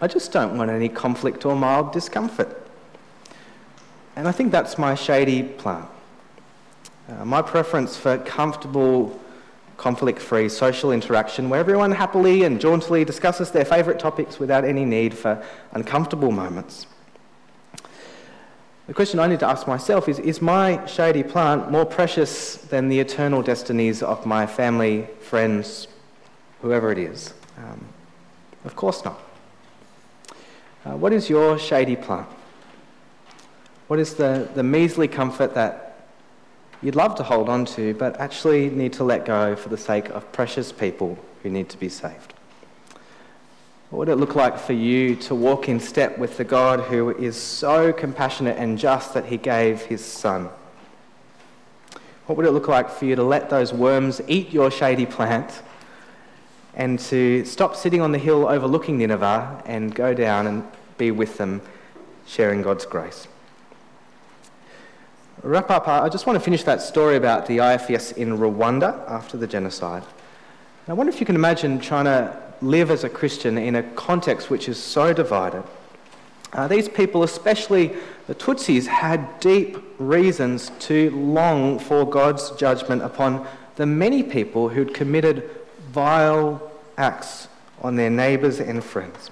I 0.00 0.06
just 0.06 0.32
don't 0.32 0.56
want 0.56 0.70
any 0.70 0.88
conflict 0.88 1.44
or 1.44 1.54
mild 1.54 1.92
discomfort. 1.92 2.56
And 4.16 4.26
I 4.26 4.32
think 4.32 4.50
that's 4.50 4.78
my 4.78 4.94
shady 4.94 5.42
plant. 5.42 5.86
Uh, 7.08 7.24
my 7.24 7.42
preference 7.42 7.96
for 7.96 8.18
comfortable, 8.18 9.18
conflict 9.76 10.18
free 10.18 10.48
social 10.48 10.92
interaction 10.92 11.48
where 11.48 11.60
everyone 11.60 11.90
happily 11.90 12.44
and 12.44 12.60
jauntily 12.60 13.04
discusses 13.04 13.50
their 13.50 13.64
favourite 13.64 13.98
topics 13.98 14.38
without 14.38 14.64
any 14.64 14.84
need 14.84 15.16
for 15.16 15.42
uncomfortable 15.72 16.30
moments. 16.30 16.86
The 18.90 18.94
question 18.94 19.20
I 19.20 19.28
need 19.28 19.38
to 19.38 19.46
ask 19.46 19.68
myself 19.68 20.08
is 20.08 20.18
Is 20.18 20.42
my 20.42 20.84
shady 20.84 21.22
plant 21.22 21.70
more 21.70 21.86
precious 21.86 22.56
than 22.56 22.88
the 22.88 22.98
eternal 22.98 23.40
destinies 23.40 24.02
of 24.02 24.26
my 24.26 24.48
family, 24.48 25.06
friends, 25.20 25.86
whoever 26.60 26.90
it 26.90 26.98
is? 26.98 27.32
Um, 27.56 27.86
of 28.64 28.74
course 28.74 29.04
not. 29.04 29.20
Uh, 30.84 30.96
what 30.96 31.12
is 31.12 31.30
your 31.30 31.56
shady 31.56 31.94
plant? 31.94 32.26
What 33.86 34.00
is 34.00 34.14
the, 34.14 34.50
the 34.56 34.64
measly 34.64 35.06
comfort 35.06 35.54
that 35.54 36.08
you'd 36.82 36.96
love 36.96 37.14
to 37.14 37.22
hold 37.22 37.48
on 37.48 37.66
to, 37.66 37.94
but 37.94 38.18
actually 38.18 38.70
need 38.70 38.92
to 38.94 39.04
let 39.04 39.24
go 39.24 39.54
for 39.54 39.68
the 39.68 39.78
sake 39.78 40.08
of 40.08 40.32
precious 40.32 40.72
people 40.72 41.16
who 41.44 41.48
need 41.48 41.68
to 41.68 41.78
be 41.78 41.88
saved? 41.88 42.34
What 43.90 43.98
would 43.98 44.08
it 44.08 44.16
look 44.16 44.36
like 44.36 44.56
for 44.56 44.72
you 44.72 45.16
to 45.16 45.34
walk 45.34 45.68
in 45.68 45.80
step 45.80 46.16
with 46.16 46.36
the 46.36 46.44
God 46.44 46.78
who 46.78 47.10
is 47.10 47.36
so 47.36 47.92
compassionate 47.92 48.56
and 48.56 48.78
just 48.78 49.14
that 49.14 49.24
he 49.24 49.36
gave 49.36 49.82
his 49.82 50.04
son? 50.04 50.48
What 52.26 52.36
would 52.36 52.46
it 52.46 52.52
look 52.52 52.68
like 52.68 52.88
for 52.88 53.06
you 53.06 53.16
to 53.16 53.24
let 53.24 53.50
those 53.50 53.72
worms 53.72 54.20
eat 54.28 54.52
your 54.52 54.70
shady 54.70 55.06
plant 55.06 55.62
and 56.76 57.00
to 57.00 57.44
stop 57.44 57.74
sitting 57.74 58.00
on 58.00 58.12
the 58.12 58.18
hill 58.18 58.46
overlooking 58.46 58.96
Nineveh 58.98 59.60
and 59.66 59.92
go 59.92 60.14
down 60.14 60.46
and 60.46 60.62
be 60.96 61.10
with 61.10 61.36
them, 61.36 61.60
sharing 62.28 62.62
God's 62.62 62.86
grace? 62.86 63.26
Wrap 65.42 65.68
up, 65.68 65.88
I 65.88 66.08
just 66.08 66.28
want 66.28 66.38
to 66.38 66.44
finish 66.44 66.62
that 66.62 66.80
story 66.80 67.16
about 67.16 67.46
the 67.46 67.56
IFES 67.56 68.16
in 68.16 68.38
Rwanda 68.38 69.04
after 69.10 69.36
the 69.36 69.48
genocide. 69.48 70.04
I 70.86 70.92
wonder 70.92 71.12
if 71.12 71.18
you 71.18 71.26
can 71.26 71.34
imagine 71.34 71.80
trying 71.80 72.04
to 72.04 72.49
live 72.62 72.90
as 72.90 73.04
a 73.04 73.08
Christian 73.08 73.56
in 73.58 73.76
a 73.76 73.82
context 73.82 74.50
which 74.50 74.68
is 74.68 74.82
so 74.82 75.12
divided. 75.12 75.62
Uh, 76.52 76.66
these 76.66 76.88
people, 76.88 77.22
especially 77.22 77.92
the 78.26 78.34
Tutsis, 78.34 78.86
had 78.86 79.40
deep 79.40 79.78
reasons 79.98 80.70
to 80.80 81.10
long 81.10 81.78
for 81.78 82.04
God's 82.04 82.50
judgment 82.52 83.02
upon 83.02 83.46
the 83.76 83.86
many 83.86 84.22
people 84.22 84.68
who'd 84.68 84.92
committed 84.92 85.48
vile 85.90 86.70
acts 86.98 87.48
on 87.82 87.96
their 87.96 88.10
neighbours 88.10 88.60
and 88.60 88.82
friends. 88.82 89.30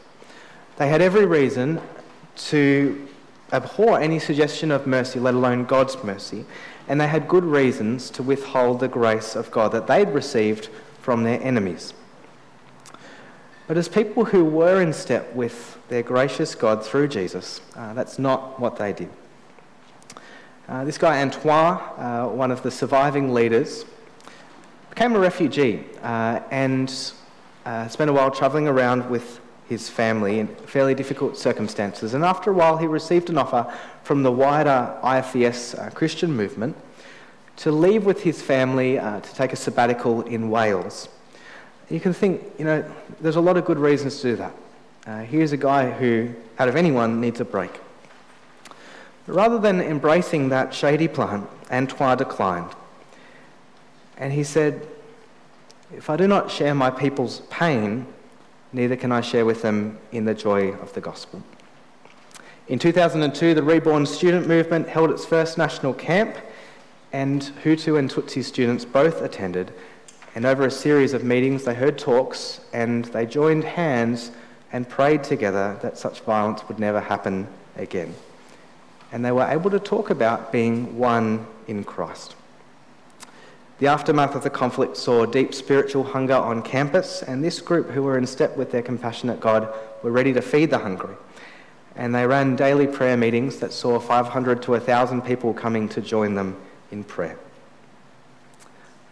They 0.76 0.88
had 0.88 1.02
every 1.02 1.26
reason 1.26 1.80
to 2.36 3.08
abhor 3.52 4.00
any 4.00 4.18
suggestion 4.18 4.70
of 4.70 4.86
mercy, 4.86 5.18
let 5.18 5.34
alone 5.34 5.64
God's 5.64 6.02
mercy, 6.04 6.44
and 6.86 7.00
they 7.00 7.08
had 7.08 7.26
good 7.28 7.44
reasons 7.44 8.10
to 8.10 8.22
withhold 8.22 8.80
the 8.80 8.88
grace 8.88 9.34
of 9.34 9.50
God 9.50 9.72
that 9.72 9.86
they'd 9.86 10.08
received 10.08 10.68
from 11.02 11.24
their 11.24 11.42
enemies. 11.42 11.94
But 13.68 13.76
as 13.76 13.86
people 13.86 14.24
who 14.24 14.46
were 14.46 14.80
in 14.80 14.94
step 14.94 15.34
with 15.34 15.78
their 15.90 16.02
gracious 16.02 16.54
God 16.54 16.82
through 16.82 17.08
Jesus, 17.08 17.60
uh, 17.76 17.92
that's 17.92 18.18
not 18.18 18.58
what 18.58 18.76
they 18.76 18.94
did. 18.94 19.10
Uh, 20.66 20.84
this 20.84 20.96
guy, 20.96 21.20
Antoine, 21.20 21.76
uh, 21.98 22.26
one 22.28 22.50
of 22.50 22.62
the 22.62 22.70
surviving 22.70 23.34
leaders, 23.34 23.84
became 24.88 25.14
a 25.14 25.18
refugee 25.18 25.84
uh, 26.02 26.40
and 26.50 27.12
uh, 27.66 27.86
spent 27.88 28.08
a 28.08 28.12
while 28.12 28.30
travelling 28.30 28.66
around 28.66 29.10
with 29.10 29.38
his 29.68 29.90
family 29.90 30.38
in 30.38 30.46
fairly 30.46 30.94
difficult 30.94 31.36
circumstances. 31.36 32.14
And 32.14 32.24
after 32.24 32.50
a 32.50 32.54
while, 32.54 32.78
he 32.78 32.86
received 32.86 33.28
an 33.28 33.36
offer 33.36 33.70
from 34.02 34.22
the 34.22 34.32
wider 34.32 34.98
IFES 35.02 35.78
uh, 35.78 35.90
Christian 35.90 36.34
movement 36.34 36.74
to 37.56 37.70
leave 37.70 38.06
with 38.06 38.22
his 38.22 38.40
family 38.40 38.94
to 38.94 39.30
take 39.34 39.52
a 39.52 39.56
sabbatical 39.56 40.22
in 40.22 40.48
Wales. 40.48 41.10
You 41.90 42.00
can 42.00 42.12
think, 42.12 42.42
you 42.58 42.64
know, 42.64 42.84
there's 43.20 43.36
a 43.36 43.40
lot 43.40 43.56
of 43.56 43.64
good 43.64 43.78
reasons 43.78 44.20
to 44.20 44.22
do 44.30 44.36
that. 44.36 44.54
Uh, 45.06 45.20
here's 45.20 45.52
a 45.52 45.56
guy 45.56 45.90
who, 45.90 46.34
out 46.58 46.68
of 46.68 46.76
anyone, 46.76 47.20
needs 47.20 47.40
a 47.40 47.44
break. 47.44 47.80
But 49.26 49.34
rather 49.34 49.58
than 49.58 49.80
embracing 49.80 50.50
that 50.50 50.74
shady 50.74 51.08
plan, 51.08 51.46
Antoine 51.70 52.18
declined. 52.18 52.70
And 54.18 54.32
he 54.32 54.44
said, 54.44 54.86
If 55.96 56.10
I 56.10 56.16
do 56.16 56.28
not 56.28 56.50
share 56.50 56.74
my 56.74 56.90
people's 56.90 57.40
pain, 57.48 58.06
neither 58.72 58.96
can 58.96 59.12
I 59.12 59.22
share 59.22 59.46
with 59.46 59.62
them 59.62 59.98
in 60.12 60.26
the 60.26 60.34
joy 60.34 60.72
of 60.72 60.92
the 60.92 61.00
gospel. 61.00 61.42
In 62.66 62.78
2002, 62.78 63.54
the 63.54 63.62
Reborn 63.62 64.04
Student 64.04 64.46
Movement 64.46 64.88
held 64.88 65.10
its 65.10 65.24
first 65.24 65.56
national 65.56 65.94
camp, 65.94 66.36
and 67.14 67.40
Hutu 67.64 67.98
and 67.98 68.10
Tutsi 68.10 68.44
students 68.44 68.84
both 68.84 69.22
attended. 69.22 69.72
And 70.38 70.46
over 70.46 70.64
a 70.64 70.70
series 70.70 71.14
of 71.14 71.24
meetings, 71.24 71.64
they 71.64 71.74
heard 71.74 71.98
talks 71.98 72.60
and 72.72 73.06
they 73.06 73.26
joined 73.26 73.64
hands 73.64 74.30
and 74.72 74.88
prayed 74.88 75.24
together 75.24 75.76
that 75.82 75.98
such 75.98 76.20
violence 76.20 76.62
would 76.68 76.78
never 76.78 77.00
happen 77.00 77.48
again. 77.74 78.14
And 79.10 79.24
they 79.24 79.32
were 79.32 79.48
able 79.48 79.68
to 79.70 79.80
talk 79.80 80.10
about 80.10 80.52
being 80.52 80.96
one 80.96 81.44
in 81.66 81.82
Christ. 81.82 82.36
The 83.80 83.88
aftermath 83.88 84.36
of 84.36 84.44
the 84.44 84.48
conflict 84.48 84.96
saw 84.96 85.26
deep 85.26 85.52
spiritual 85.52 86.04
hunger 86.04 86.36
on 86.36 86.62
campus, 86.62 87.20
and 87.24 87.42
this 87.42 87.60
group, 87.60 87.90
who 87.90 88.04
were 88.04 88.16
in 88.16 88.24
step 88.24 88.56
with 88.56 88.70
their 88.70 88.82
compassionate 88.82 89.40
God, 89.40 89.68
were 90.04 90.12
ready 90.12 90.32
to 90.34 90.40
feed 90.40 90.70
the 90.70 90.78
hungry. 90.78 91.16
And 91.96 92.14
they 92.14 92.28
ran 92.28 92.54
daily 92.54 92.86
prayer 92.86 93.16
meetings 93.16 93.56
that 93.56 93.72
saw 93.72 93.98
500 93.98 94.62
to 94.62 94.70
1,000 94.70 95.20
people 95.22 95.52
coming 95.52 95.88
to 95.88 96.00
join 96.00 96.36
them 96.36 96.56
in 96.92 97.02
prayer. 97.02 97.36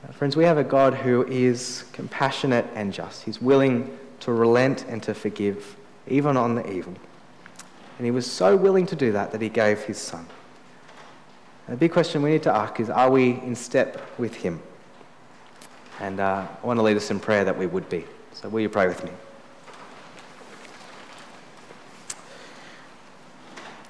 Now, 0.06 0.12
friends, 0.12 0.36
we 0.36 0.44
have 0.44 0.56
a 0.56 0.64
God 0.64 0.94
who 0.94 1.26
is 1.26 1.84
compassionate 1.92 2.66
and 2.74 2.92
just. 2.92 3.24
He's 3.24 3.42
willing 3.42 3.98
to 4.20 4.32
relent 4.32 4.84
and 4.88 5.02
to 5.02 5.14
forgive, 5.14 5.76
even 6.06 6.36
on 6.36 6.54
the 6.54 6.70
evil. 6.70 6.94
And 7.98 8.04
he 8.04 8.12
was 8.12 8.30
so 8.30 8.56
willing 8.56 8.86
to 8.86 8.96
do 8.96 9.10
that 9.12 9.32
that 9.32 9.40
he 9.40 9.48
gave 9.48 9.80
his 9.80 9.98
son. 9.98 10.26
And 11.66 11.76
The 11.76 11.78
big 11.78 11.92
question 11.92 12.22
we 12.22 12.30
need 12.30 12.44
to 12.44 12.54
ask 12.54 12.78
is 12.78 12.88
are 12.88 13.10
we 13.10 13.30
in 13.40 13.56
step 13.56 14.00
with 14.18 14.34
Him? 14.34 14.62
And 15.98 16.20
uh, 16.20 16.46
I 16.62 16.66
want 16.66 16.78
to 16.78 16.82
lead 16.82 16.96
us 16.96 17.10
in 17.10 17.18
prayer 17.18 17.44
that 17.44 17.56
we 17.56 17.66
would 17.66 17.88
be. 17.88 18.04
So, 18.32 18.48
will 18.48 18.60
you 18.60 18.68
pray 18.68 18.86
with 18.86 19.02
me? 19.02 19.10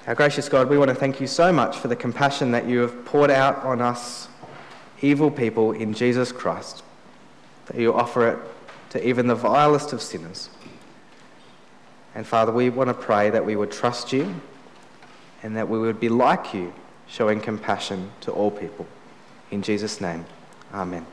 Our 0.07 0.15
gracious 0.15 0.47
God, 0.47 0.69
we 0.69 0.77
want 0.77 0.89
to 0.89 0.95
thank 0.95 1.19
you 1.19 1.27
so 1.27 1.51
much 1.51 1.77
for 1.77 1.89
the 1.89 1.95
compassion 1.95 2.51
that 2.51 2.65
you 2.65 2.79
have 2.79 3.05
poured 3.05 3.29
out 3.29 3.57
on 3.65 3.81
us, 3.81 4.29
evil 5.01 5.31
people, 5.31 5.71
in 5.71 5.93
Jesus 5.93 6.31
Christ, 6.31 6.83
that 7.67 7.79
you 7.79 7.93
offer 7.93 8.27
it 8.29 8.39
to 8.91 9.07
even 9.07 9.27
the 9.27 9.35
vilest 9.35 9.93
of 9.93 10.01
sinners. 10.01 10.49
And 12.15 12.25
Father, 12.25 12.51
we 12.51 12.69
want 12.69 12.89
to 12.89 12.93
pray 12.93 13.29
that 13.29 13.45
we 13.45 13.55
would 13.55 13.71
trust 13.71 14.11
you 14.11 14.33
and 15.43 15.55
that 15.55 15.69
we 15.69 15.77
would 15.77 15.99
be 15.99 16.09
like 16.09 16.53
you 16.53 16.73
showing 17.07 17.39
compassion 17.39 18.11
to 18.21 18.31
all 18.31 18.51
people. 18.51 18.87
In 19.51 19.61
Jesus' 19.61 20.01
name, 20.01 20.25
Amen. 20.73 21.05